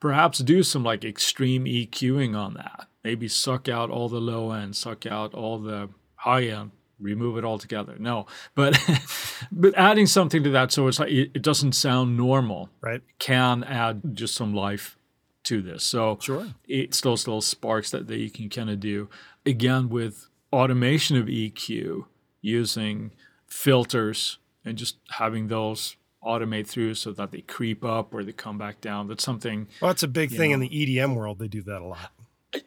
Perhaps 0.01 0.41
do 0.41 0.63
some 0.63 0.83
like 0.83 1.05
extreme 1.05 1.65
EQing 1.65 2.37
on 2.37 2.55
that. 2.55 2.89
Maybe 3.05 3.29
suck 3.29 3.69
out 3.69 3.91
all 3.91 4.09
the 4.09 4.21
low 4.21 4.51
end, 4.51 4.77
suck 4.77 5.07
out 5.07 5.35
all 5.35 5.59
the 5.59 5.89
high 6.25 6.49
uh, 6.51 6.61
end, 6.63 6.71
remove 6.99 7.37
it 7.39 7.45
altogether. 7.45 7.97
No, 7.99 8.27
but 8.55 8.79
but 9.53 9.75
adding 9.77 10.07
something 10.07 10.43
to 10.45 10.51
that 10.51 10.73
so 10.73 10.87
it's 10.89 10.99
like 10.99 11.11
it, 11.11 11.31
it 11.35 11.43
doesn't 11.43 11.73
sound 11.73 12.17
normal 12.17 12.71
right? 12.81 13.03
can 13.19 13.63
add 13.65 14.01
just 14.15 14.35
some 14.35 14.55
life 14.55 14.97
to 15.45 15.61
this. 15.61 15.85
So 15.85 16.19
Sure. 16.23 16.47
it's 16.67 17.01
those 17.03 17.27
little 17.27 17.43
sparks 17.43 17.91
that, 17.91 18.07
that 18.07 18.17
you 18.19 18.31
can 18.31 18.49
kind 18.49 18.71
of 18.71 18.81
do. 18.81 19.09
Again, 19.45 19.91
with 19.91 20.29
automation 20.53 21.17
of 21.19 21.27
EQ 21.27 22.07
using 22.41 23.11
filters 23.47 24.39
and 24.65 24.79
just 24.79 24.97
having 25.11 25.49
those 25.49 25.97
automate 26.25 26.67
through 26.67 26.95
so 26.95 27.13
that 27.13 27.31
they 27.31 27.43
creep 27.43 27.85
up 27.85 28.15
or 28.15 28.25
they 28.25 28.33
come 28.33 28.57
back 28.57 28.81
down. 28.81 29.07
That's 29.09 29.23
something 29.23 29.69
Well, 29.83 29.91
that's 29.91 30.03
a 30.03 30.09
big 30.09 30.31
thing 30.31 30.53
in 30.53 30.61
the 30.61 30.71
EDM 30.71 31.15
world. 31.15 31.39
They 31.39 31.49
do 31.49 31.61
that 31.65 31.83
a 31.83 31.85
lot. 31.85 32.13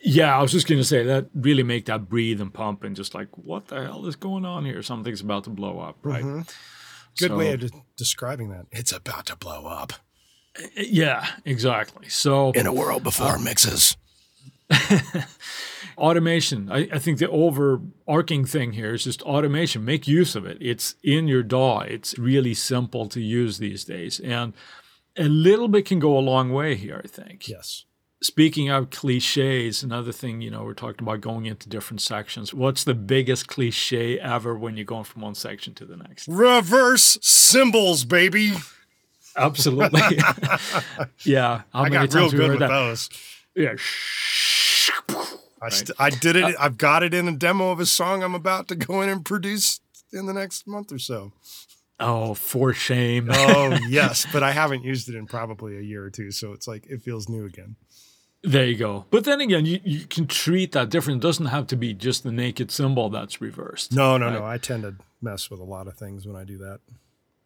Yeah, 0.02 0.38
I 0.38 0.42
was 0.42 0.52
just 0.52 0.68
gonna 0.68 0.84
say 0.84 1.04
that 1.04 1.30
really 1.34 1.64
make 1.64 1.86
that 1.86 2.10
breathe 2.10 2.42
and 2.42 2.54
pump 2.54 2.84
and 2.84 2.96
just 2.96 3.14
like 3.14 3.30
what 3.38 3.68
the 3.68 3.84
hell 3.84 4.06
is 4.06 4.16
going 4.16 4.46
on 4.46 4.66
here? 4.66 4.82
Something's 4.84 5.22
about 5.22 5.44
to 5.46 5.50
blow 5.50 5.80
up, 5.80 5.98
right? 6.04 6.24
Mm-hmm. 6.24 6.42
Good 7.20 7.34
way 7.34 7.54
of 7.54 7.60
de- 7.62 7.72
describing 7.98 8.50
that. 8.50 8.68
It's 8.72 8.92
about 8.92 9.26
to 9.28 9.36
blow 9.36 9.66
up 9.66 9.94
eh, 10.60 10.68
eh, 10.78 10.86
Yeah, 10.90 11.26
exactly. 11.46 12.10
So 12.10 12.52
in 12.52 12.68
a 12.68 12.74
world 12.74 13.04
before 13.04 13.36
uh, 13.36 13.40
mixes. 13.40 13.98
automation 15.98 16.70
I, 16.70 16.90
I 16.92 17.00
think 17.00 17.20
the 17.20 17.30
overarching 17.30 18.46
thing 18.46 18.74
here 18.74 18.94
is 18.94 19.06
just 19.06 19.22
automation 19.22 19.86
make 19.86 20.08
use 20.08 20.36
of 20.36 20.46
it 20.46 20.58
it's 20.60 20.96
in 21.04 21.28
your 21.30 21.42
daw 21.42 21.80
it's 21.80 22.18
really 22.20 22.54
simple 22.54 23.08
to 23.08 23.22
use 23.22 23.58
these 23.60 23.86
days 23.86 24.20
and 24.20 24.54
a 25.18 25.24
little 25.30 25.70
bit 25.70 25.86
can 25.86 26.00
go 26.00 26.18
a 26.18 26.20
long 26.20 26.52
way 26.52 26.76
here 26.76 27.02
i 27.04 27.08
think 27.08 27.48
Yes. 27.48 27.86
Speaking 28.22 28.70
of 28.70 28.90
cliches 28.90 29.84
another 29.84 30.12
thing 30.12 30.42
you 30.42 30.50
know 30.50 30.64
we're 30.64 30.74
talking 30.74 31.04
about 31.08 31.22
going 31.22 31.46
into 31.46 31.70
different 31.70 32.02
sections 32.02 32.52
what's 32.52 32.84
the 32.84 32.96
biggest 32.96 33.48
cliche 33.48 34.20
ever 34.20 34.58
when 34.58 34.76
you're 34.76 34.86
going 34.86 35.04
from 35.04 35.22
one 35.22 35.36
section 35.36 35.76
to 35.76 35.86
the 35.86 35.96
next 35.98 36.28
Reverse 36.28 37.20
cymbals, 37.22 38.06
baby. 38.06 38.54
absolutely 39.36 40.02
yeah 41.24 41.62
how 41.72 41.84
I 41.84 41.90
got 41.90 42.12
real 42.14 42.32
good 42.32 42.50
with 42.52 42.60
that 42.60 42.70
those. 42.70 43.10
yeah 43.56 43.76
I, 45.62 45.70
st- 45.70 45.92
I 46.00 46.10
did 46.12 46.36
it. 46.36 46.44
Uh, 46.44 46.54
I've 46.60 46.78
got 46.78 47.02
it 47.04 47.14
in 47.14 47.28
a 47.28 47.36
demo 47.36 47.72
of 47.72 47.80
a 47.80 47.86
song 47.86 48.24
I'm 48.24 48.36
about 48.36 48.68
to 48.70 48.76
go 48.76 49.02
in 49.02 49.10
and 49.10 49.24
produce 49.26 49.80
in 50.12 50.26
the 50.26 50.34
next 50.34 50.68
month 50.68 50.92
or 50.92 51.00
so. 51.00 51.34
oh 52.00 52.34
for 52.34 52.74
shame 52.74 53.30
Oh 53.32 53.78
yes, 53.90 54.26
but 54.34 54.42
I 54.44 54.52
haven't 54.52 54.84
used 54.84 55.08
it 55.08 55.16
in 55.16 55.28
probably 55.28 55.78
a 55.78 55.82
year 55.82 56.04
or 56.04 56.10
two, 56.10 56.32
so 56.32 56.54
it's 56.54 56.68
like 56.68 56.86
it 56.88 57.02
feels 57.04 57.30
new 57.30 57.46
again. 57.46 57.76
There 58.48 58.66
you 58.66 58.78
go. 58.78 59.06
But 59.10 59.26
then 59.26 59.42
again, 59.42 59.66
you, 59.66 59.80
you 59.84 60.06
can 60.06 60.26
treat 60.28 60.72
that 60.72 60.90
different. 60.90 61.22
It 61.24 61.28
doesn't 61.28 61.48
have 61.48 61.68
to 61.68 61.76
be 61.76 61.94
just 61.94 62.24
the 62.24 62.32
naked 62.32 62.72
cymbal 62.72 63.10
that's 63.10 63.42
reversed. 63.42 63.94
No, 63.94 64.18
no, 64.18 64.28
Right. 64.28 64.34
no. 64.40 64.46
I 64.46 64.58
tend 64.58 64.84
to 64.84 64.96
mess 65.22 65.50
with 65.50 65.60
a 65.60 65.64
lot 65.66 65.88
of 65.88 65.96
things 65.96 66.26
when 66.26 66.36
I 66.38 66.44
do 66.46 66.58
that. 66.60 66.80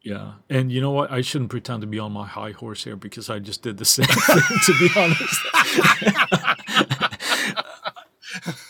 Yeah. 0.02 0.34
And 0.50 0.70
you 0.72 0.80
know 0.80 0.90
what? 0.90 1.10
I 1.12 1.20
shouldn't 1.20 1.50
pretend 1.50 1.80
to 1.80 1.86
be 1.86 1.98
on 1.98 2.12
my 2.12 2.26
high 2.26 2.52
horse 2.52 2.84
here 2.84 2.96
because 2.96 3.28
I 3.30 3.38
just 3.38 3.62
did 3.62 3.78
the 3.78 3.84
same 3.84 4.06
thing, 4.08 4.58
to 4.66 4.78
be 4.78 4.90
honest. 4.96 5.40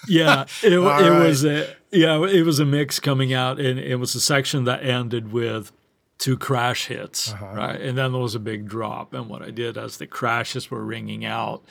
yeah. 0.09 0.45
It, 0.63 0.73
it 0.73 0.79
All 0.79 1.19
was 1.21 1.45
a 1.45 1.75
yeah, 1.91 2.23
it 2.27 2.43
was 2.45 2.59
a 2.59 2.65
mix 2.65 2.99
coming 3.01 3.33
out 3.33 3.61
and 3.61 3.79
it 3.79 3.97
was 3.97 4.15
a 4.15 4.21
section 4.21 4.65
that 4.65 4.83
ended 4.85 5.33
with 5.33 5.73
two 6.19 6.37
crash 6.37 6.87
hits. 6.87 7.33
Uh-huh. 7.33 7.47
Right. 7.55 7.81
And 7.81 7.97
then 7.99 8.13
there 8.13 8.21
was 8.21 8.35
a 8.35 8.41
big 8.41 8.69
drop. 8.69 9.13
And 9.15 9.29
what 9.29 9.43
I 9.43 9.51
did 9.51 9.77
as 9.77 9.97
the 9.99 10.07
crashes 10.07 10.71
were 10.71 10.85
ringing 10.85 11.25
out, 11.25 11.63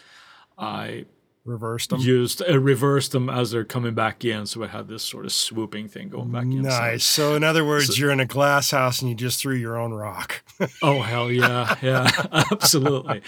I 0.62 1.06
Reversed 1.44 1.90
them. 1.90 2.00
used 2.02 2.44
uh, 2.48 2.60
reversed 2.60 3.14
them 3.14 3.28
as 3.28 3.50
they're 3.50 3.66
coming 3.66 3.96
back 3.96 4.24
in, 4.24 4.46
so 4.46 4.62
it 4.62 4.70
had 4.70 4.88
this 4.88 5.02
sort 5.02 5.26
of 5.26 5.32
swooping 5.32 5.88
thing 5.88 6.10
going 6.10 6.32
back 6.32 6.44
in. 6.44 6.62
Nice. 6.62 7.04
So, 7.04 7.34
in 7.34 7.44
other 7.44 7.66
words, 7.66 7.98
you're 7.98 8.12
in 8.12 8.20
a 8.20 8.28
glass 8.28 8.70
house 8.70 9.02
and 9.02 9.10
you 9.10 9.16
just 9.16 9.40
threw 9.40 9.56
your 9.56 9.76
own 9.76 9.92
rock. 9.92 10.44
oh 10.84 11.02
hell 11.02 11.32
yeah, 11.32 11.76
yeah, 11.82 12.12
absolutely. 12.52 13.24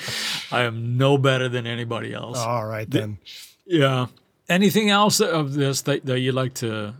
I 0.51 0.61
am 0.61 0.95
no 0.95 1.17
better 1.17 1.49
than 1.49 1.65
anybody 1.65 2.13
else. 2.13 2.37
All 2.37 2.67
right 2.67 2.87
then. 2.87 3.17
Yeah. 3.65 4.07
Anything 4.47 4.91
else 4.91 5.19
of 5.19 5.55
this 5.55 5.81
that, 5.81 6.05
that 6.05 6.19
you'd 6.19 6.35
like 6.35 6.53
to 6.55 6.93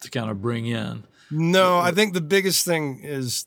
to 0.00 0.10
kind 0.10 0.30
of 0.30 0.42
bring 0.42 0.66
in? 0.66 1.04
No, 1.30 1.78
I 1.78 1.92
think 1.92 2.12
the 2.12 2.20
biggest 2.20 2.64
thing 2.64 3.02
is 3.04 3.46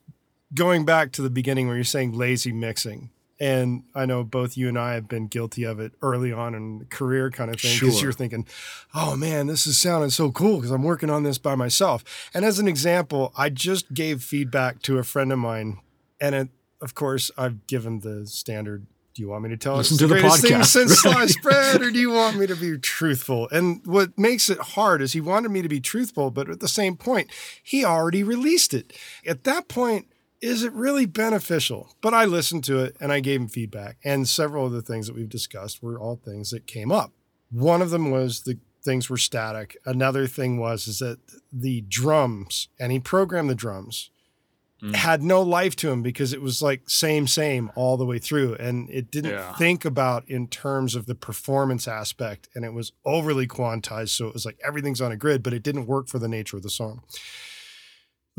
going 0.54 0.86
back 0.86 1.12
to 1.13 1.21
the 1.21 1.30
beginning 1.30 1.67
where 1.67 1.75
you're 1.75 1.84
saying 1.84 2.13
lazy 2.13 2.54
mixing 2.54 3.10
And 3.41 3.84
I 3.95 4.06
know 4.06 4.23
both 4.25 4.58
you 4.58 4.67
and 4.67 4.78
I 4.78 4.95
have 4.95 5.08
been 5.08 5.28
guilty 5.28 5.63
of 5.63 5.80
it 5.80 5.93
early 6.02 6.34
on 6.34 6.54
in 6.54 6.80
the 6.80 6.86
career 6.86 7.32
kind 7.32 7.49
of 7.49 7.60
thing 7.62 7.73
because 7.80 7.95
Sure. 7.95 8.08
you're 8.08 8.12
thinking, 8.13 8.45
oh 8.93 9.15
man, 9.15 9.47
this 9.47 9.65
is 9.65 9.80
sounding 9.80 10.10
so 10.10 10.30
cool 10.32 10.58
because 10.58 10.71
I'm 10.71 10.84
working 10.84 11.10
on 11.10 11.23
this 11.23 11.38
by 11.38 11.56
myself. 11.56 12.04
And 12.34 12.43
as 12.43 12.60
an 12.60 12.67
example, 12.67 13.32
I 13.38 13.49
just 13.49 13.93
gave 13.93 14.21
feedback 14.23 14.82
to 14.84 14.97
a 14.97 15.04
friend 15.04 15.32
of 15.32 15.39
mine. 15.39 15.80
And 16.19 16.36
it, 16.36 16.49
of 16.82 16.95
course, 16.95 17.32
I've 17.38 17.65
given 17.67 18.02
the 18.02 18.28
standard. 18.28 18.86
Do 19.13 19.21
you 19.23 19.30
want 19.30 19.43
me 19.43 19.49
to 19.49 19.58
tell 19.58 19.78
Listen 19.78 19.95
it's 19.95 19.99
to 20.02 20.08
the 20.08 20.15
greatest 20.19 20.41
thing 20.41 20.63
since 20.63 21.04
right? 21.06 21.13
sliced 21.13 21.41
bread, 21.41 21.82
or 21.82 21.91
do 21.91 21.99
you 21.99 22.12
want 22.12 22.38
me 22.38 22.45
to 22.47 22.56
be 22.56 22.78
truthful? 22.78 23.47
And 23.52 23.82
what 23.86 24.17
makes 24.17 24.49
it 24.49 24.60
hard 24.60 25.02
is 25.02 25.13
he 25.13 25.19
wanted 25.21 25.49
me 25.49 25.62
to 25.62 25.67
be 25.69 25.80
truthful, 25.80 26.30
but 26.30 26.49
at 26.49 26.60
the 26.60 26.67
same 26.67 26.95
point, 26.95 27.30
he 27.63 27.84
already 27.84 28.21
released 28.23 28.73
it. 28.73 28.93
At 29.25 29.43
that 29.45 29.67
point, 29.67 30.08
is 30.41 30.63
it 30.63 30.71
really 30.73 31.06
beneficial? 31.06 31.95
But 32.02 32.13
I 32.13 32.25
listened 32.25 32.63
to 32.65 32.80
it 32.80 32.95
and 32.99 33.12
I 33.12 33.19
gave 33.19 33.41
him 33.41 33.47
feedback. 33.49 33.97
And 34.04 34.28
several 34.28 34.65
of 34.65 34.71
the 34.71 34.82
things 34.82 35.08
that 35.08 35.15
we've 35.15 35.28
discussed 35.30 35.84
were 35.84 35.99
all 35.99 36.15
things 36.23 36.49
that 36.52 36.65
came 36.67 36.91
up. 36.91 37.12
One 37.52 37.82
of 37.82 37.89
them 37.89 38.10
was 38.12 38.41
the 38.43 38.58
things 38.84 39.10
were 39.10 39.17
static. 39.17 39.75
Another 39.86 40.28
thing 40.28 40.58
was 40.58 40.88
is 40.88 40.99
that 40.99 41.19
the 41.52 41.82
drums, 41.82 42.69
and 42.80 42.91
he 42.91 42.99
programmed 42.99 43.49
the 43.49 43.56
drums, 43.56 44.12
Mm. 44.82 44.95
had 44.95 45.21
no 45.21 45.41
life 45.41 45.75
to 45.75 45.91
him 45.91 46.02
because 46.02 46.32
it 46.32 46.41
was 46.41 46.62
like 46.62 46.89
same 46.89 47.28
same 47.28 47.69
all 47.75 47.97
the 47.97 48.06
way 48.06 48.17
through 48.17 48.56
and 48.56 48.89
it 48.89 49.12
didn't 49.12 49.32
Yeah. 49.32 49.54
think 49.58 49.84
about 49.84 50.23
in 50.30 50.47
terms 50.47 50.95
of 50.95 51.06
the 51.06 51.15
performance 51.15 51.86
aspect 51.86 52.47
and 52.56 52.63
it 52.63 52.71
was 52.71 52.93
overly 53.04 53.45
quantized 53.45 54.15
so 54.15 54.30
it 54.30 54.34
was 54.34 54.45
like 54.45 54.58
everything's 54.65 55.02
on 55.02 55.12
a 55.12 55.17
grid 55.17 55.43
but 55.43 55.54
it 55.54 55.63
didn't 55.63 55.86
work 55.86 56.08
for 56.08 56.17
the 56.17 56.30
nature 56.30 56.56
of 56.56 56.63
the 56.63 56.69
song 56.69 57.02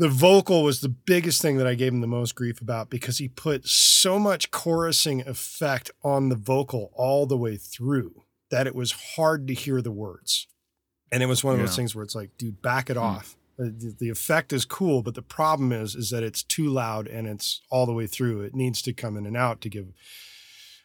the 0.01 0.09
vocal 0.09 0.63
was 0.63 0.81
the 0.81 0.89
biggest 0.89 1.43
thing 1.43 1.57
that 1.57 1.67
I 1.67 1.75
gave 1.75 1.93
him 1.93 2.01
the 2.01 2.07
most 2.07 2.33
grief 2.33 2.59
about 2.59 2.89
because 2.89 3.19
he 3.19 3.27
put 3.27 3.67
so 3.67 4.17
much 4.17 4.49
chorusing 4.49 5.21
effect 5.27 5.91
on 6.03 6.29
the 6.29 6.35
vocal 6.35 6.91
all 6.95 7.27
the 7.27 7.37
way 7.37 7.55
through 7.55 8.23
that 8.49 8.65
it 8.65 8.73
was 8.73 8.91
hard 9.15 9.47
to 9.47 9.53
hear 9.53 9.79
the 9.79 9.91
words. 9.91 10.47
And 11.11 11.21
it 11.21 11.27
was 11.27 11.43
one 11.43 11.53
of 11.53 11.59
those 11.59 11.75
things 11.75 11.93
where 11.93 12.03
it's 12.03 12.15
like, 12.15 12.35
dude, 12.39 12.63
back 12.63 12.89
it 12.89 12.97
Hmm. 12.97 13.03
off. 13.03 13.35
Uh, 13.59 13.65
The 13.65 13.95
the 13.99 14.09
effect 14.09 14.51
is 14.51 14.65
cool, 14.65 15.03
but 15.03 15.13
the 15.13 15.21
problem 15.21 15.71
is, 15.71 15.93
is 15.93 16.09
that 16.09 16.23
it's 16.23 16.41
too 16.41 16.67
loud 16.67 17.07
and 17.07 17.27
it's 17.27 17.61
all 17.69 17.85
the 17.85 17.93
way 17.93 18.07
through. 18.07 18.41
It 18.41 18.55
needs 18.55 18.81
to 18.83 18.93
come 18.93 19.15
in 19.17 19.27
and 19.27 19.37
out 19.37 19.61
to 19.61 19.69
give 19.69 19.87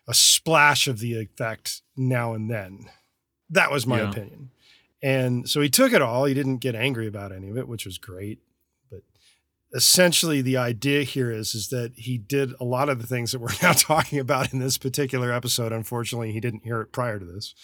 a 0.07 0.12
splash 0.12 0.87
of 0.88 0.98
the 0.98 1.14
effect 1.18 1.81
now 1.96 2.35
and 2.35 2.50
then. 2.50 2.90
That 3.48 3.70
was 3.72 3.87
my 3.87 4.02
Yeah. 4.02 4.11
opinion. 4.11 4.50
And 5.02 5.48
so 5.48 5.62
he 5.62 5.70
took 5.70 5.92
it 5.94 6.02
all. 6.02 6.26
He 6.26 6.35
didn't 6.35 6.59
get 6.59 6.74
angry 6.74 7.07
about 7.07 7.33
any 7.33 7.48
of 7.48 7.57
it, 7.57 7.66
which 7.66 7.87
was 7.87 7.96
great. 7.96 8.40
Essentially 9.74 10.40
the 10.42 10.57
idea 10.57 11.02
here 11.02 11.31
is 11.31 11.55
is 11.55 11.68
that 11.68 11.92
he 11.96 12.16
did 12.18 12.52
a 12.61 12.64
lot 12.64 12.88
of 12.88 13.00
the 13.00 13.07
things 13.07 13.33
that 13.33 13.40
we're 13.40 13.48
now 13.62 13.72
talking 13.72 14.18
about 14.18 14.52
in 14.52 14.59
this 14.59 14.79
particular 14.79 15.33
episode. 15.33 15.72
Unfortunately, 15.72 16.33
he 16.33 16.40
didn't 16.40 16.64
hear 16.64 16.81
it 16.81 16.92
prior 16.92 17.18
to 17.18 17.24
this. 17.24 17.55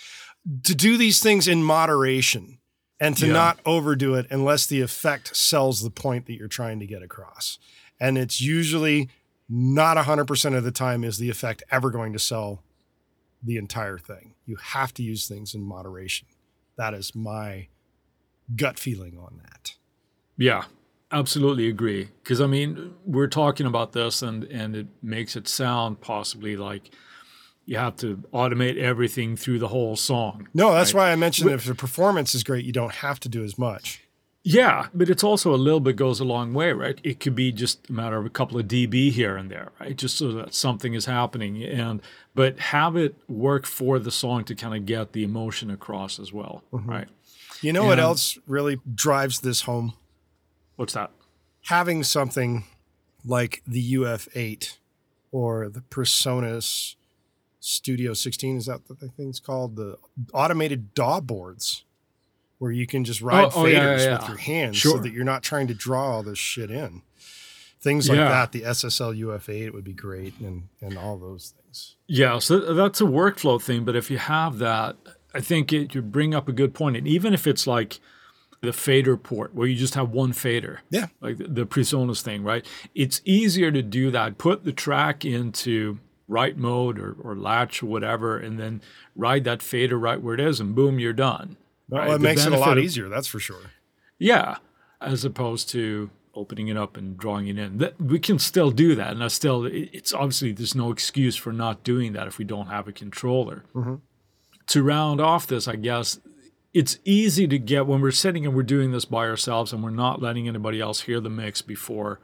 To 0.65 0.75
do 0.75 0.97
these 0.97 1.21
things 1.21 1.47
in 1.47 1.63
moderation 1.63 2.59
and 2.99 3.17
to 3.19 3.27
Yeah. 3.27 3.33
not 3.33 3.61
overdo 3.65 4.15
it 4.15 4.27
unless 4.31 4.67
the 4.67 4.81
effect 4.81 5.37
sells 5.37 5.83
the 5.83 5.91
point 5.91 6.27
that 6.27 6.35
you're 6.35 6.49
trying 6.49 6.81
to 6.81 6.87
get 6.87 7.03
across. 7.03 7.59
And 8.01 8.19
it's 8.19 8.41
usually 8.41 9.09
not 9.49 9.97
100% 9.97 10.57
of 10.57 10.65
the 10.65 10.73
time 10.73 11.05
is 11.05 11.19
the 11.19 11.31
effect 11.31 11.63
ever 11.71 11.91
going 11.91 12.13
to 12.13 12.19
sell 12.19 12.63
the 13.43 13.57
entire 13.57 13.99
thing. 13.99 14.35
You 14.47 14.57
have 14.57 14.93
to 14.95 15.03
use 15.03 15.29
things 15.29 15.55
in 15.55 15.63
moderation. 15.63 16.27
That 16.77 16.95
is 16.95 17.15
my 17.15 17.69
gut 18.57 18.79
feeling 18.79 19.17
on 19.19 19.41
that. 19.43 19.75
Yeah, 20.37 20.65
absolutely 21.13 21.69
agree. 21.69 22.09
Because 22.23 22.41
I 22.41 22.47
mean, 22.47 22.95
we're 23.05 23.29
talking 23.29 23.67
about 23.67 23.93
this, 23.93 24.23
and 24.23 24.45
and 24.45 24.75
it 24.75 24.87
makes 25.03 25.37
it 25.37 25.47
sound 25.49 26.01
possibly 26.01 26.57
like 26.57 26.91
you 27.65 27.79
have 27.79 27.97
to 27.97 28.17
automate 28.33 28.77
everything 28.77 29.37
through 29.37 29.59
the 29.59 29.69
whole 29.69 29.95
song. 29.95 30.49
No, 30.53 30.73
that's 30.73 30.93
Right. 30.95 31.09
why 31.09 31.13
I 31.13 31.17
mentioned 31.17 31.51
if 31.51 31.65
the 31.65 31.75
performance 31.75 32.35
is 32.35 32.43
great, 32.43 32.65
you 32.65 32.73
don't 32.73 32.95
have 32.97 33.21
to 33.21 33.29
do 33.29 33.45
as 33.45 33.57
much. 33.57 34.03
Yeah, 34.45 34.89
but 34.93 35.09
it's 35.09 35.23
also 35.23 35.55
a 35.55 35.57
little 35.57 35.79
bit 35.79 35.95
goes 35.95 36.19
a 36.19 36.25
long 36.25 36.53
way, 36.53 36.73
right? 36.73 37.01
It 37.05 37.21
could 37.21 37.37
be 37.37 37.53
just 37.53 37.89
a 37.89 37.93
matter 37.93 38.17
of 38.17 38.27
a 38.27 38.31
couple 38.31 38.59
of 38.59 38.67
dB 38.67 39.13
here 39.13 39.37
and 39.37 39.49
there, 39.49 39.71
right? 39.79 39.97
Just 39.97 40.19
so 40.19 40.33
that 40.33 40.53
something 40.53 40.95
is 40.95 41.07
happening, 41.07 41.63
and 41.63 42.03
but 42.35 42.59
have 42.59 42.97
it 42.97 43.15
work 43.29 43.67
for 43.67 44.01
the 44.01 44.11
song 44.11 44.43
to 44.45 44.57
kind 44.57 44.75
of 44.75 44.85
get 44.85 45.13
the 45.13 45.23
emotion 45.23 45.71
across 45.71 46.19
as 46.19 46.33
well, 46.33 46.65
mm-hmm. 46.73 46.91
right? 46.91 47.09
You 47.61 47.73
know 47.73 47.85
what 47.85 48.01
else 48.01 48.37
really 48.49 48.81
drives 48.93 49.41
this 49.43 49.61
home? 49.63 49.95
What's 50.77 50.95
that? 50.95 51.11
Having 51.67 52.05
something 52.05 52.65
like 53.25 53.63
the 53.67 53.95
UF8 53.95 54.79
or 55.31 55.69
the 55.69 55.81
PreSonus 55.81 56.97
Studio 57.61 58.15
16, 58.15 58.57
is 58.57 58.67
that 58.67 58.81
what 58.87 58.99
the 58.99 59.09
thing's 59.09 59.39
called? 59.39 59.77
The 59.77 59.97
automated 60.33 60.95
DAW 60.95 61.21
boards 61.21 61.85
where 62.59 62.71
you 62.71 62.87
can 62.87 63.05
just 63.05 63.23
oh, 63.23 63.27
ride 63.27 63.51
oh, 63.55 63.67
yeah, 63.67 63.79
faders 63.81 63.99
yeah, 63.99 64.05
yeah. 64.05 64.19
with 64.19 64.29
your 64.29 64.39
hands 64.39 64.81
so 64.81 64.97
that 64.99 65.13
you're 65.13 65.25
not 65.25 65.43
trying 65.43 65.67
to 65.67 65.75
draw 65.75 66.13
all 66.13 66.23
this 66.23 66.39
shit 66.39 66.71
in. 66.71 67.03
Things 67.81 68.09
like 68.09 68.19
Yeah. 68.19 68.29
that, 68.29 68.53
the 68.53 68.63
SSL 68.63 69.19
UF8 69.19 69.73
would 69.73 69.83
be 69.83 69.93
great 69.93 70.39
and, 70.39 70.69
and 70.81 70.97
all 70.97 71.19
those 71.19 71.55
things. 71.57 71.97
Yeah, 72.07 72.39
so 72.39 72.73
that's 72.73 73.01
a 73.01 73.05
workflow 73.05 73.61
thing. 73.61 73.85
But 73.85 73.97
if 73.97 74.13
you 74.13 74.19
have 74.19 74.59
that, 74.59 74.95
I 75.35 75.41
think 75.41 75.73
it, 75.73 75.93
you 75.93 76.03
bring 76.03 76.35
up 76.35 76.49
a 76.49 76.53
good 76.53 76.73
point. 76.73 76.97
And 76.97 77.09
even 77.09 77.35
if 77.35 77.49
it's 77.49 77.67
like 77.67 77.99
the 78.63 78.71
FaderPort 78.71 79.53
where 79.53 79.67
you 79.67 79.75
just 79.77 79.95
have 79.97 80.11
one 80.11 80.33
fader, 80.33 80.81
Yeah. 80.89 81.09
like 81.21 81.37
the, 81.39 81.49
the 81.49 81.67
PreSonus 81.67 82.23
thing, 82.23 82.45
right? 82.45 82.65
It's 82.95 83.21
easier 83.25 83.73
to 83.73 83.83
do 83.83 84.11
that. 84.13 84.39
Put 84.39 84.65
the 84.65 84.73
track 84.73 85.25
into 85.25 85.99
write 86.29 86.57
mode 86.57 86.99
or, 86.99 87.17
or 87.21 87.35
latch 87.37 87.83
or 87.83 87.87
whatever, 87.87 88.39
and 88.39 88.59
then 88.61 88.81
ride 89.17 89.43
that 89.45 89.63
fader 89.63 89.99
right 89.99 90.23
where 90.23 90.35
it 90.35 90.41
is, 90.41 90.61
and 90.61 90.75
boom, 90.77 90.99
you're 91.01 91.13
done. 91.13 91.57
Well, 91.89 92.01
right? 92.03 92.11
it 92.11 92.13
The 92.13 92.19
makes 92.21 92.47
it 92.47 92.53
a 92.53 92.59
lot 92.59 92.79
of- 92.79 92.85
easier, 92.85 93.09
that's 93.09 93.27
for 93.27 93.41
sure. 93.41 93.73
Yeah, 94.19 94.59
as 95.01 95.25
opposed 95.25 95.69
to 95.71 96.11
opening 96.35 96.69
it 96.69 96.77
up 96.77 96.97
and 96.97 97.19
drawing 97.19 97.49
it 97.49 97.59
in. 97.59 97.79
That 97.79 98.01
we 98.01 98.21
can 98.21 98.39
still 98.39 98.71
do 98.71 98.95
that, 98.95 99.11
and 99.11 99.25
I 99.25 99.29
still 99.29 99.67
it's 99.67 100.15
obviously 100.15 100.53
there's 100.53 100.77
no 100.77 100.93
excuse 100.93 101.35
for 101.35 101.53
not 101.53 101.83
doing 101.83 102.13
that 102.13 102.29
if 102.29 102.39
we 102.39 102.45
don't 102.45 102.69
have 102.69 102.87
a 102.87 102.93
controller. 102.93 103.65
Mm-hmm. 103.75 103.97
To 104.69 104.83
round 104.85 105.21
off 105.21 105.49
this, 105.49 105.67
I 105.67 105.75
guess 105.75 106.21
it's 106.75 106.99
easy 107.05 107.47
to 107.47 107.59
get 107.59 107.87
when 107.87 108.01
we're 108.01 108.11
sitting 108.11 108.47
and 108.47 108.55
we're 108.55 108.63
doing 108.63 108.93
this 108.93 109.05
by 109.05 109.27
ourselves 109.27 109.73
and 109.73 109.83
we're 109.83 109.91
not 109.91 110.23
letting 110.23 110.49
anybody 110.49 110.81
else 110.81 111.03
hear 111.03 111.21
the 111.21 111.31
mix 111.31 111.61
before, 111.61 112.19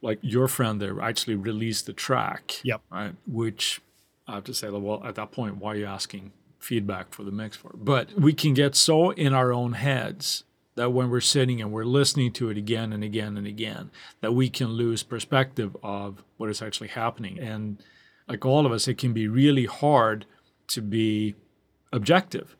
like 0.00 0.18
your 0.22 0.48
friend 0.48 0.80
there 0.80 1.00
actually 1.00 1.34
released 1.34 1.86
the 1.86 1.92
track. 1.92 2.60
Yep. 2.62 2.80
Right. 2.90 3.14
Which 3.26 3.80
I 4.26 4.34
have 4.34 4.44
to 4.44 4.54
say, 4.54 4.70
well, 4.70 5.02
at 5.04 5.14
that 5.16 5.30
point, 5.30 5.58
why 5.58 5.72
are 5.72 5.76
you 5.76 5.86
asking 5.86 6.32
feedback 6.58 7.12
for 7.12 7.22
the 7.22 7.30
mix 7.30 7.56
for? 7.56 7.70
But 7.74 8.14
we 8.14 8.32
can 8.32 8.54
get 8.54 8.74
so 8.74 9.10
in 9.10 9.34
our 9.34 9.52
own 9.52 9.74
heads 9.74 10.44
that 10.74 10.90
when 10.90 11.10
we're 11.10 11.20
sitting 11.20 11.60
and 11.60 11.72
we're 11.72 11.84
listening 11.84 12.32
to 12.32 12.50
it 12.50 12.58
again 12.58 12.92
and 12.92 13.04
again 13.04 13.36
and 13.36 13.46
again, 13.46 13.90
that 14.20 14.32
we 14.32 14.48
can 14.48 14.68
lose 14.68 15.02
perspective 15.02 15.76
of 15.82 16.22
what 16.38 16.50
is 16.50 16.62
actually 16.62 16.88
happening. 16.88 17.38
And 17.38 17.82
like 18.28 18.44
all 18.44 18.66
of 18.66 18.72
us, 18.72 18.88
it 18.88 18.98
can 18.98 19.12
be 19.12 19.28
really 19.28 19.66
hard 19.66 20.26
to 20.68 20.82
be 20.82 21.34
objective 21.92 22.56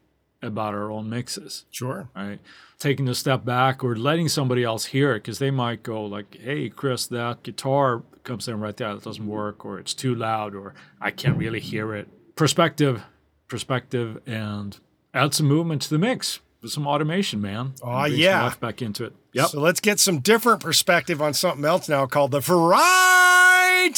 about 0.46 0.74
our 0.74 0.90
own 0.90 1.08
mixes 1.10 1.64
Sure. 1.70 2.08
right? 2.16 2.38
Taking 2.78 3.08
a 3.08 3.14
step 3.14 3.44
back 3.44 3.82
or 3.82 3.96
letting 3.96 4.28
somebody 4.28 4.62
else 4.62 4.86
hear 4.86 5.12
it 5.12 5.22
because 5.22 5.38
they 5.38 5.50
might 5.50 5.82
go 5.82 6.04
like, 6.04 6.36
"Hey, 6.40 6.68
Chris, 6.68 7.06
that 7.06 7.42
guitar 7.42 8.02
comes 8.22 8.48
in 8.48 8.60
right 8.60 8.76
there. 8.76 8.94
That 8.94 9.04
doesn't 9.04 9.26
work, 9.26 9.64
or 9.64 9.78
it's 9.78 9.94
too 9.94 10.14
loud, 10.14 10.54
or 10.54 10.74
I 11.00 11.10
can't 11.10 11.38
really 11.38 11.60
hear 11.60 11.94
it." 11.94 12.08
Perspective, 12.36 13.02
perspective, 13.48 14.20
and 14.26 14.78
add 15.14 15.32
some 15.32 15.46
movement 15.46 15.82
to 15.82 15.90
the 15.90 15.98
mix 15.98 16.40
with 16.60 16.70
some 16.72 16.86
automation, 16.86 17.40
man. 17.40 17.74
Aw, 17.82 18.04
And 18.04 18.12
bring 18.12 18.12
some 18.12 18.20
yeah. 18.20 18.54
back 18.60 18.82
into 18.82 19.04
it. 19.04 19.14
Yep. 19.32 19.46
So 19.48 19.60
let's 19.60 19.80
get 19.80 19.98
some 20.00 20.18
different 20.20 20.60
perspective 20.60 21.22
on 21.22 21.32
something 21.32 21.64
else 21.64 21.88
now 21.88 22.04
called 22.06 22.32
the 22.32 22.42
Friday 22.42 23.90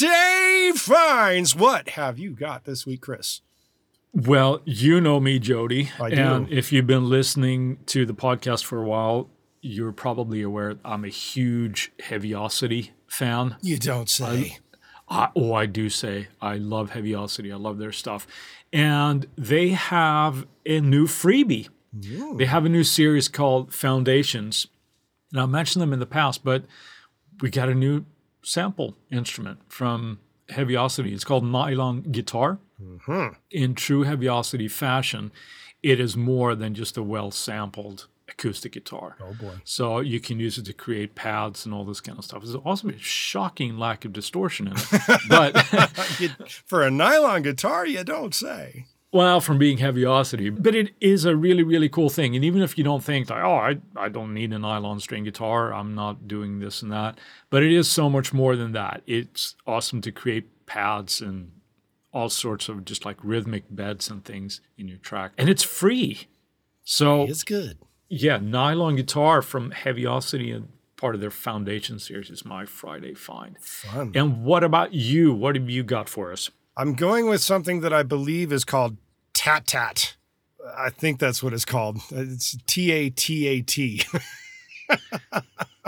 Finds. 0.76 1.56
What 1.56 1.90
have 1.90 2.18
you 2.18 2.30
got 2.30 2.64
this 2.64 2.86
week, 2.86 3.00
Chris? 3.00 3.40
Well, 4.12 4.60
you 4.64 5.00
know 5.00 5.20
me, 5.20 5.38
Jody, 5.38 5.90
I 6.00 6.10
do. 6.10 6.16
and 6.16 6.50
if 6.50 6.72
you've 6.72 6.86
been 6.86 7.08
listening 7.08 7.78
to 7.86 8.06
the 8.06 8.14
podcast 8.14 8.64
for 8.64 8.82
a 8.82 8.86
while, 8.86 9.28
you're 9.60 9.92
probably 9.92 10.42
aware 10.42 10.76
I'm 10.84 11.04
a 11.04 11.08
huge 11.08 11.92
Heavyocity 12.00 12.90
fan. 13.06 13.56
You 13.60 13.76
don't 13.78 14.08
say. 14.08 14.58
I, 15.08 15.28
oh, 15.34 15.54
I 15.54 15.66
do 15.66 15.88
say 15.88 16.28
I 16.40 16.56
love 16.56 16.90
Heavyocity. 16.90 17.52
I 17.52 17.56
love 17.56 17.78
their 17.78 17.92
stuff. 17.92 18.26
And 18.72 19.26
they 19.36 19.70
have 19.70 20.46
a 20.66 20.80
new 20.80 21.06
freebie. 21.06 21.68
They 21.92 22.44
have 22.44 22.64
a 22.66 22.68
new 22.68 22.84
series 22.84 23.28
called 23.28 23.72
Foundations. 23.72 24.66
And 25.32 25.40
I 25.40 25.46
mentioned 25.46 25.82
them 25.82 25.92
in 25.92 25.98
the 25.98 26.06
past, 26.06 26.44
but 26.44 26.64
we 27.40 27.50
got 27.50 27.68
a 27.68 27.74
new 27.74 28.04
sample 28.42 28.96
instrument 29.10 29.60
from 29.68 30.18
Heavyocity. 30.50 31.12
It's 31.12 31.24
called 31.24 31.44
Nylon 31.44 32.02
Guitar. 32.02 32.58
Mm-hmm. 32.82 33.28
In 33.50 33.74
true 33.74 34.04
Heavyocity 34.04 34.68
fashion, 34.68 35.32
it 35.82 36.00
is 36.00 36.16
more 36.16 36.54
than 36.54 36.74
just 36.74 36.96
a 36.96 37.02
well 37.02 37.30
sampled 37.30 38.06
acoustic 38.28 38.72
guitar. 38.72 39.16
Oh 39.20 39.34
boy. 39.34 39.54
So 39.64 40.00
you 40.00 40.20
can 40.20 40.38
use 40.38 40.58
it 40.58 40.66
to 40.66 40.72
create 40.72 41.14
pads 41.14 41.64
and 41.64 41.74
all 41.74 41.84
this 41.84 42.00
kind 42.00 42.18
of 42.18 42.24
stuff. 42.24 42.42
There's 42.42 42.54
also 42.54 42.88
a 42.88 42.98
shocking 42.98 43.78
lack 43.78 44.04
of 44.04 44.12
distortion 44.12 44.68
in 44.68 44.74
it. 44.76 45.20
but 45.28 45.58
for 46.66 46.82
a 46.82 46.90
nylon 46.90 47.42
guitar, 47.42 47.86
you 47.86 48.04
don't 48.04 48.34
say. 48.34 48.86
Well, 49.10 49.40
from 49.40 49.56
being 49.56 49.78
Heavyocity, 49.78 50.50
but 50.50 50.74
it 50.74 50.90
is 51.00 51.24
a 51.24 51.34
really, 51.34 51.62
really 51.62 51.88
cool 51.88 52.10
thing. 52.10 52.36
And 52.36 52.44
even 52.44 52.60
if 52.60 52.76
you 52.76 52.84
don't 52.84 53.02
think 53.02 53.30
like, 53.30 53.42
oh, 53.42 53.54
I, 53.54 53.78
I 53.96 54.10
don't 54.10 54.34
need 54.34 54.52
a 54.52 54.58
nylon 54.58 55.00
string 55.00 55.24
guitar, 55.24 55.72
I'm 55.72 55.94
not 55.94 56.28
doing 56.28 56.58
this 56.58 56.82
and 56.82 56.92
that, 56.92 57.18
but 57.48 57.62
it 57.62 57.72
is 57.72 57.90
so 57.90 58.10
much 58.10 58.34
more 58.34 58.54
than 58.54 58.72
that. 58.72 59.02
It's 59.06 59.56
awesome 59.66 60.02
to 60.02 60.12
create 60.12 60.66
pads 60.66 61.22
and 61.22 61.52
all 62.18 62.28
sorts 62.28 62.68
of 62.68 62.84
just 62.84 63.04
like 63.04 63.16
rhythmic 63.22 63.64
beds 63.70 64.10
and 64.10 64.24
things 64.24 64.60
in 64.76 64.88
your 64.88 64.98
track, 64.98 65.30
and 65.38 65.48
it's 65.48 65.62
free. 65.62 66.26
So 66.82 67.22
it's 67.22 67.44
good. 67.44 67.78
Yeah, 68.08 68.38
nylon 68.38 68.96
guitar 68.96 69.40
from 69.40 69.70
Heavyocity 69.70 70.50
and 70.50 70.68
part 70.96 71.14
of 71.14 71.20
their 71.20 71.30
foundation 71.30 72.00
series 72.00 72.28
is 72.28 72.44
my 72.44 72.66
Friday 72.66 73.14
find. 73.14 73.56
Fun. 73.60 74.10
And 74.16 74.42
what 74.42 74.64
about 74.64 74.94
you? 74.94 75.32
What 75.32 75.54
have 75.54 75.70
you 75.70 75.84
got 75.84 76.08
for 76.08 76.32
us? 76.32 76.50
I'm 76.76 76.94
going 76.94 77.28
with 77.28 77.40
something 77.40 77.82
that 77.82 77.92
I 77.92 78.02
believe 78.02 78.52
is 78.52 78.64
called 78.64 78.96
Tat 79.32 79.68
Tat. 79.68 80.16
I 80.76 80.90
think 80.90 81.20
that's 81.20 81.40
what 81.40 81.52
it's 81.52 81.64
called. 81.64 81.98
It's 82.10 82.56
T 82.66 82.90
A 82.90 83.10
T 83.10 83.46
A 83.46 83.60
T. 83.60 84.02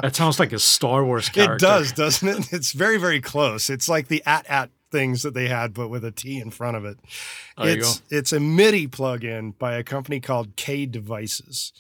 That 0.03 0.14
sounds 0.14 0.38
like 0.38 0.53
a 0.53 0.59
Star 0.59 1.05
Wars 1.05 1.29
character. 1.29 1.55
It 1.57 1.69
does, 1.69 1.93
doesn't 1.93 2.29
it? 2.29 2.53
It's 2.53 2.73
very, 2.73 2.99
very 2.99 3.21
close. 3.21 3.69
It's 3.69 3.88
like 3.88 4.09
the 4.09 4.23
at 4.25 4.47
at 4.47 4.71
things 4.90 5.22
that 5.22 5.35
they 5.35 5.48
had, 5.48 5.72
but 5.74 5.88
with 5.88 6.05
a 6.05 6.11
T 6.11 6.38
in 6.38 6.50
front 6.50 6.76
of 6.76 6.85
it. 6.85 6.98
There 7.57 7.79
it's 7.79 8.03
it's 8.11 8.33
a 8.33 8.40
MIDI 8.40 8.88
plugin 8.88 9.57
by 9.59 9.74
a 9.74 9.85
company 9.85 10.20
called 10.20 10.57
K 10.57 10.87
Devices. 10.87 11.72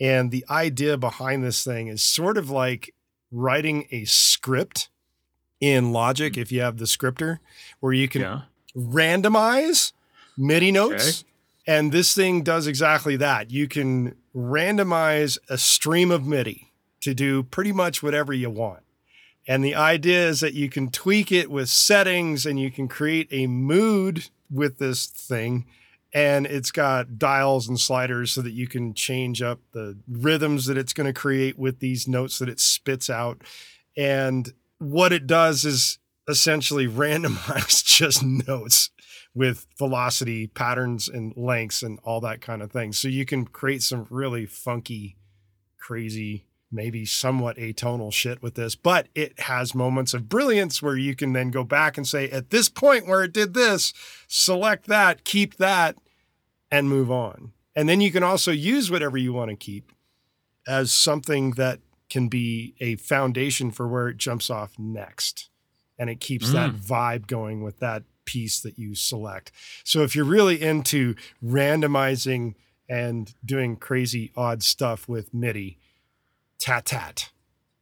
And 0.00 0.30
the 0.30 0.44
idea 0.50 0.96
behind 0.96 1.44
this 1.44 1.62
thing 1.64 1.86
is 1.88 2.02
sort 2.02 2.36
of 2.36 2.50
like 2.50 2.94
writing 3.30 3.86
a 3.90 4.04
script 4.04 4.88
in 5.60 5.92
Logic 5.92 6.36
if 6.36 6.50
you 6.52 6.60
have 6.60 6.78
the 6.78 6.86
scripter, 6.86 7.40
where 7.80 7.92
you 7.92 8.08
can 8.08 8.22
Yeah. 8.22 8.40
randomize 8.76 9.92
MIDI 10.36 10.72
notes. 10.72 11.20
Okay. 11.22 11.30
And 11.66 11.92
this 11.92 12.14
thing 12.14 12.42
does 12.42 12.66
exactly 12.66 13.16
that. 13.16 13.50
You 13.50 13.66
can 13.68 14.16
randomize 14.34 15.38
a 15.48 15.56
stream 15.56 16.10
of 16.10 16.26
MIDI 16.26 16.72
to 17.00 17.14
do 17.14 17.42
pretty 17.42 17.72
much 17.72 18.02
whatever 18.02 18.32
you 18.32 18.50
want. 18.50 18.83
And 19.46 19.64
the 19.64 19.74
idea 19.74 20.28
is 20.28 20.40
that 20.40 20.54
you 20.54 20.68
can 20.68 20.90
tweak 20.90 21.30
it 21.30 21.50
with 21.50 21.68
settings 21.68 22.46
and 22.46 22.58
you 22.58 22.70
can 22.70 22.88
create 22.88 23.28
a 23.30 23.46
mood 23.46 24.28
with 24.50 24.78
this 24.78 25.06
thing. 25.06 25.66
And 26.14 26.46
it's 26.46 26.70
got 26.70 27.18
dials 27.18 27.68
and 27.68 27.78
sliders 27.78 28.30
so 28.30 28.40
that 28.42 28.52
you 28.52 28.68
can 28.68 28.94
change 28.94 29.42
up 29.42 29.60
the 29.72 29.98
rhythms 30.08 30.66
that 30.66 30.78
it's 30.78 30.92
going 30.92 31.08
to 31.08 31.12
create 31.12 31.58
with 31.58 31.80
these 31.80 32.06
notes 32.06 32.38
that 32.38 32.48
it 32.48 32.60
spits 32.60 33.10
out. 33.10 33.42
And 33.96 34.52
what 34.78 35.12
it 35.12 35.26
does 35.26 35.64
is 35.64 35.98
essentially 36.28 36.86
randomize 36.88 37.84
just 37.84 38.22
notes 38.22 38.90
with 39.34 39.66
velocity 39.76 40.46
patterns 40.46 41.08
and 41.08 41.36
lengths 41.36 41.82
and 41.82 41.98
all 42.04 42.20
that 42.20 42.40
kind 42.40 42.62
of 42.62 42.70
thing. 42.70 42.92
So 42.92 43.08
you 43.08 43.26
can 43.26 43.46
create 43.46 43.82
some 43.82 44.06
really 44.08 44.46
funky, 44.46 45.16
crazy, 45.76 46.46
maybe 46.74 47.04
somewhat 47.04 47.56
atonal 47.56 48.12
shit 48.12 48.42
with 48.42 48.54
this, 48.54 48.74
but 48.74 49.08
it 49.14 49.38
has 49.40 49.74
moments 49.74 50.12
of 50.12 50.28
brilliance 50.28 50.82
where 50.82 50.96
you 50.96 51.14
can 51.14 51.32
then 51.32 51.50
go 51.50 51.64
back 51.64 51.96
and 51.96 52.06
say, 52.06 52.28
at 52.30 52.50
this 52.50 52.68
point 52.68 53.06
where 53.06 53.22
it 53.22 53.32
did 53.32 53.54
this, 53.54 53.94
select 54.26 54.86
that, 54.88 55.24
keep 55.24 55.56
that, 55.56 55.96
and 56.70 56.88
move 56.88 57.10
on. 57.10 57.52
And 57.76 57.88
then 57.88 58.00
you 58.00 58.10
can 58.10 58.22
also 58.22 58.50
use 58.50 58.90
whatever 58.90 59.16
you 59.16 59.32
want 59.32 59.50
to 59.50 59.56
keep 59.56 59.92
as 60.66 60.92
something 60.92 61.52
that 61.52 61.80
can 62.10 62.28
be 62.28 62.74
a 62.80 62.96
foundation 62.96 63.70
for 63.70 63.88
where 63.88 64.08
it 64.08 64.16
jumps 64.16 64.50
off 64.50 64.78
next. 64.78 65.50
And 65.98 66.10
it 66.10 66.20
keeps 66.20 66.52
that 66.52 66.72
mm. 66.72 66.80
vibe 66.80 67.26
going 67.26 67.62
with 67.62 67.78
that 67.78 68.02
piece 68.24 68.60
that 68.60 68.78
you 68.78 68.94
select. 68.94 69.52
So 69.84 70.02
if 70.02 70.16
you're 70.16 70.24
really 70.24 70.60
into 70.60 71.14
randomizing 71.42 72.54
and 72.88 73.32
doing 73.44 73.76
crazy 73.76 74.32
odd 74.36 74.62
stuff 74.62 75.08
with 75.08 75.32
MIDI, 75.32 75.78
tat 76.64 76.86
tat 76.86 77.30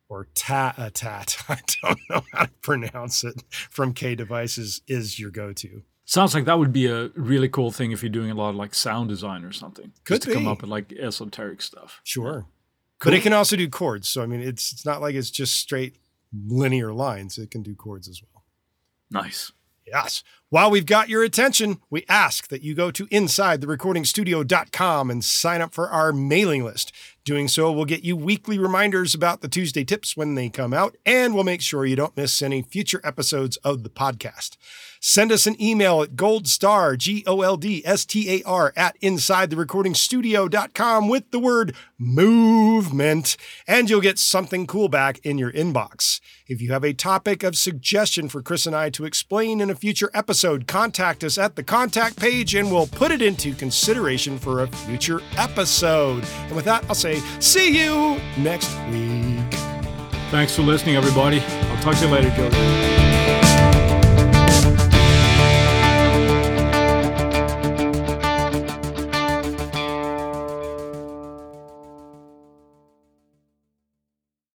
or 0.08 0.26
tat 0.34 0.74
a 0.76 0.90
tat, 0.90 1.36
I 1.48 1.60
don't 1.82 2.00
know 2.10 2.22
how 2.32 2.46
to 2.46 2.50
pronounce 2.62 3.22
it, 3.22 3.44
from 3.70 3.92
K 3.94 4.16
Devices 4.16 4.82
is 4.88 5.20
your 5.20 5.30
go 5.30 5.52
to. 5.52 5.82
Sounds 6.04 6.34
like 6.34 6.46
that 6.46 6.58
would 6.58 6.72
be 6.72 6.86
a 6.86 7.08
really 7.14 7.48
cool 7.48 7.70
thing 7.70 7.92
if 7.92 8.02
you're 8.02 8.10
doing 8.10 8.32
a 8.32 8.34
lot 8.34 8.50
of 8.50 8.56
like 8.56 8.74
sound 8.74 9.08
design 9.08 9.44
or 9.44 9.52
something. 9.52 9.92
Could 10.04 10.26
come 10.26 10.48
up 10.48 10.62
with 10.62 10.70
like 10.70 10.92
esoteric 10.92 11.62
stuff. 11.62 12.00
Sure. 12.02 12.46
But 13.04 13.14
it 13.14 13.22
can 13.22 13.32
also 13.32 13.54
do 13.54 13.68
chords. 13.68 14.08
So 14.08 14.20
I 14.20 14.26
mean 14.26 14.40
it's 14.40 14.72
it's 14.72 14.84
not 14.84 15.00
like 15.00 15.14
it's 15.14 15.30
just 15.30 15.56
straight 15.56 15.98
linear 16.48 16.92
lines. 16.92 17.38
It 17.38 17.52
can 17.52 17.62
do 17.62 17.76
chords 17.76 18.08
as 18.08 18.20
well. 18.20 18.42
Nice. 19.10 19.52
Yes. 19.86 20.24
While 20.52 20.70
we've 20.70 20.84
got 20.84 21.08
your 21.08 21.22
attention, 21.22 21.80
we 21.88 22.04
ask 22.10 22.48
that 22.48 22.60
you 22.60 22.74
go 22.74 22.90
to 22.90 23.06
insidetherecordingstudio.com 23.06 25.10
and 25.10 25.24
sign 25.24 25.62
up 25.62 25.72
for 25.72 25.88
our 25.88 26.12
mailing 26.12 26.62
list. 26.62 26.92
Doing 27.24 27.46
so 27.46 27.70
will 27.70 27.84
get 27.84 28.04
you 28.04 28.16
weekly 28.16 28.58
reminders 28.58 29.14
about 29.14 29.42
the 29.42 29.48
Tuesday 29.48 29.84
tips 29.84 30.16
when 30.16 30.34
they 30.34 30.48
come 30.48 30.74
out, 30.74 30.96
and 31.06 31.34
we'll 31.34 31.44
make 31.44 31.60
sure 31.60 31.86
you 31.86 31.94
don't 31.94 32.16
miss 32.16 32.42
any 32.42 32.62
future 32.62 33.00
episodes 33.04 33.58
of 33.58 33.84
the 33.84 33.88
podcast. 33.88 34.56
Send 34.98 35.30
us 35.30 35.46
an 35.46 35.54
email 35.62 36.02
at 36.02 36.16
goldstar, 36.16 36.98
G 36.98 37.22
O 37.26 37.42
L 37.42 37.56
D 37.56 37.80
S 37.84 38.04
T 38.04 38.28
A 38.28 38.42
R, 38.44 38.72
at 38.76 39.00
insidetherecordingstudio.com 39.00 41.08
with 41.08 41.30
the 41.30 41.38
word 41.38 41.76
movement, 41.96 43.36
and 43.68 43.88
you'll 43.88 44.00
get 44.00 44.18
something 44.18 44.66
cool 44.66 44.88
back 44.88 45.24
in 45.24 45.38
your 45.38 45.52
inbox. 45.52 46.20
If 46.48 46.60
you 46.60 46.72
have 46.72 46.84
a 46.84 46.92
topic 46.92 47.44
of 47.44 47.56
suggestion 47.56 48.28
for 48.28 48.42
Chris 48.42 48.66
and 48.66 48.74
I 48.74 48.90
to 48.90 49.04
explain 49.04 49.60
in 49.60 49.70
a 49.70 49.76
future 49.76 50.10
episode, 50.42 50.66
contact 50.66 51.22
us 51.22 51.38
at 51.38 51.54
the 51.54 51.62
contact 51.62 52.18
page 52.18 52.56
and 52.56 52.68
we'll 52.68 52.88
put 52.88 53.12
it 53.12 53.22
into 53.22 53.54
consideration 53.54 54.36
for 54.36 54.64
a 54.64 54.66
future 54.66 55.20
episode. 55.36 56.24
And 56.24 56.56
with 56.56 56.64
that, 56.64 56.84
I'll 56.88 56.96
say, 56.96 57.20
see 57.38 57.80
you 57.80 58.20
next 58.36 58.68
week. 58.90 59.54
Thanks 60.32 60.56
for 60.56 60.62
listening, 60.62 60.96
everybody. 60.96 61.38
I'll 61.38 61.82
talk 61.82 61.94
to 61.94 62.06
you 62.06 62.12
later, 62.12 62.30
Joe. 62.30 62.91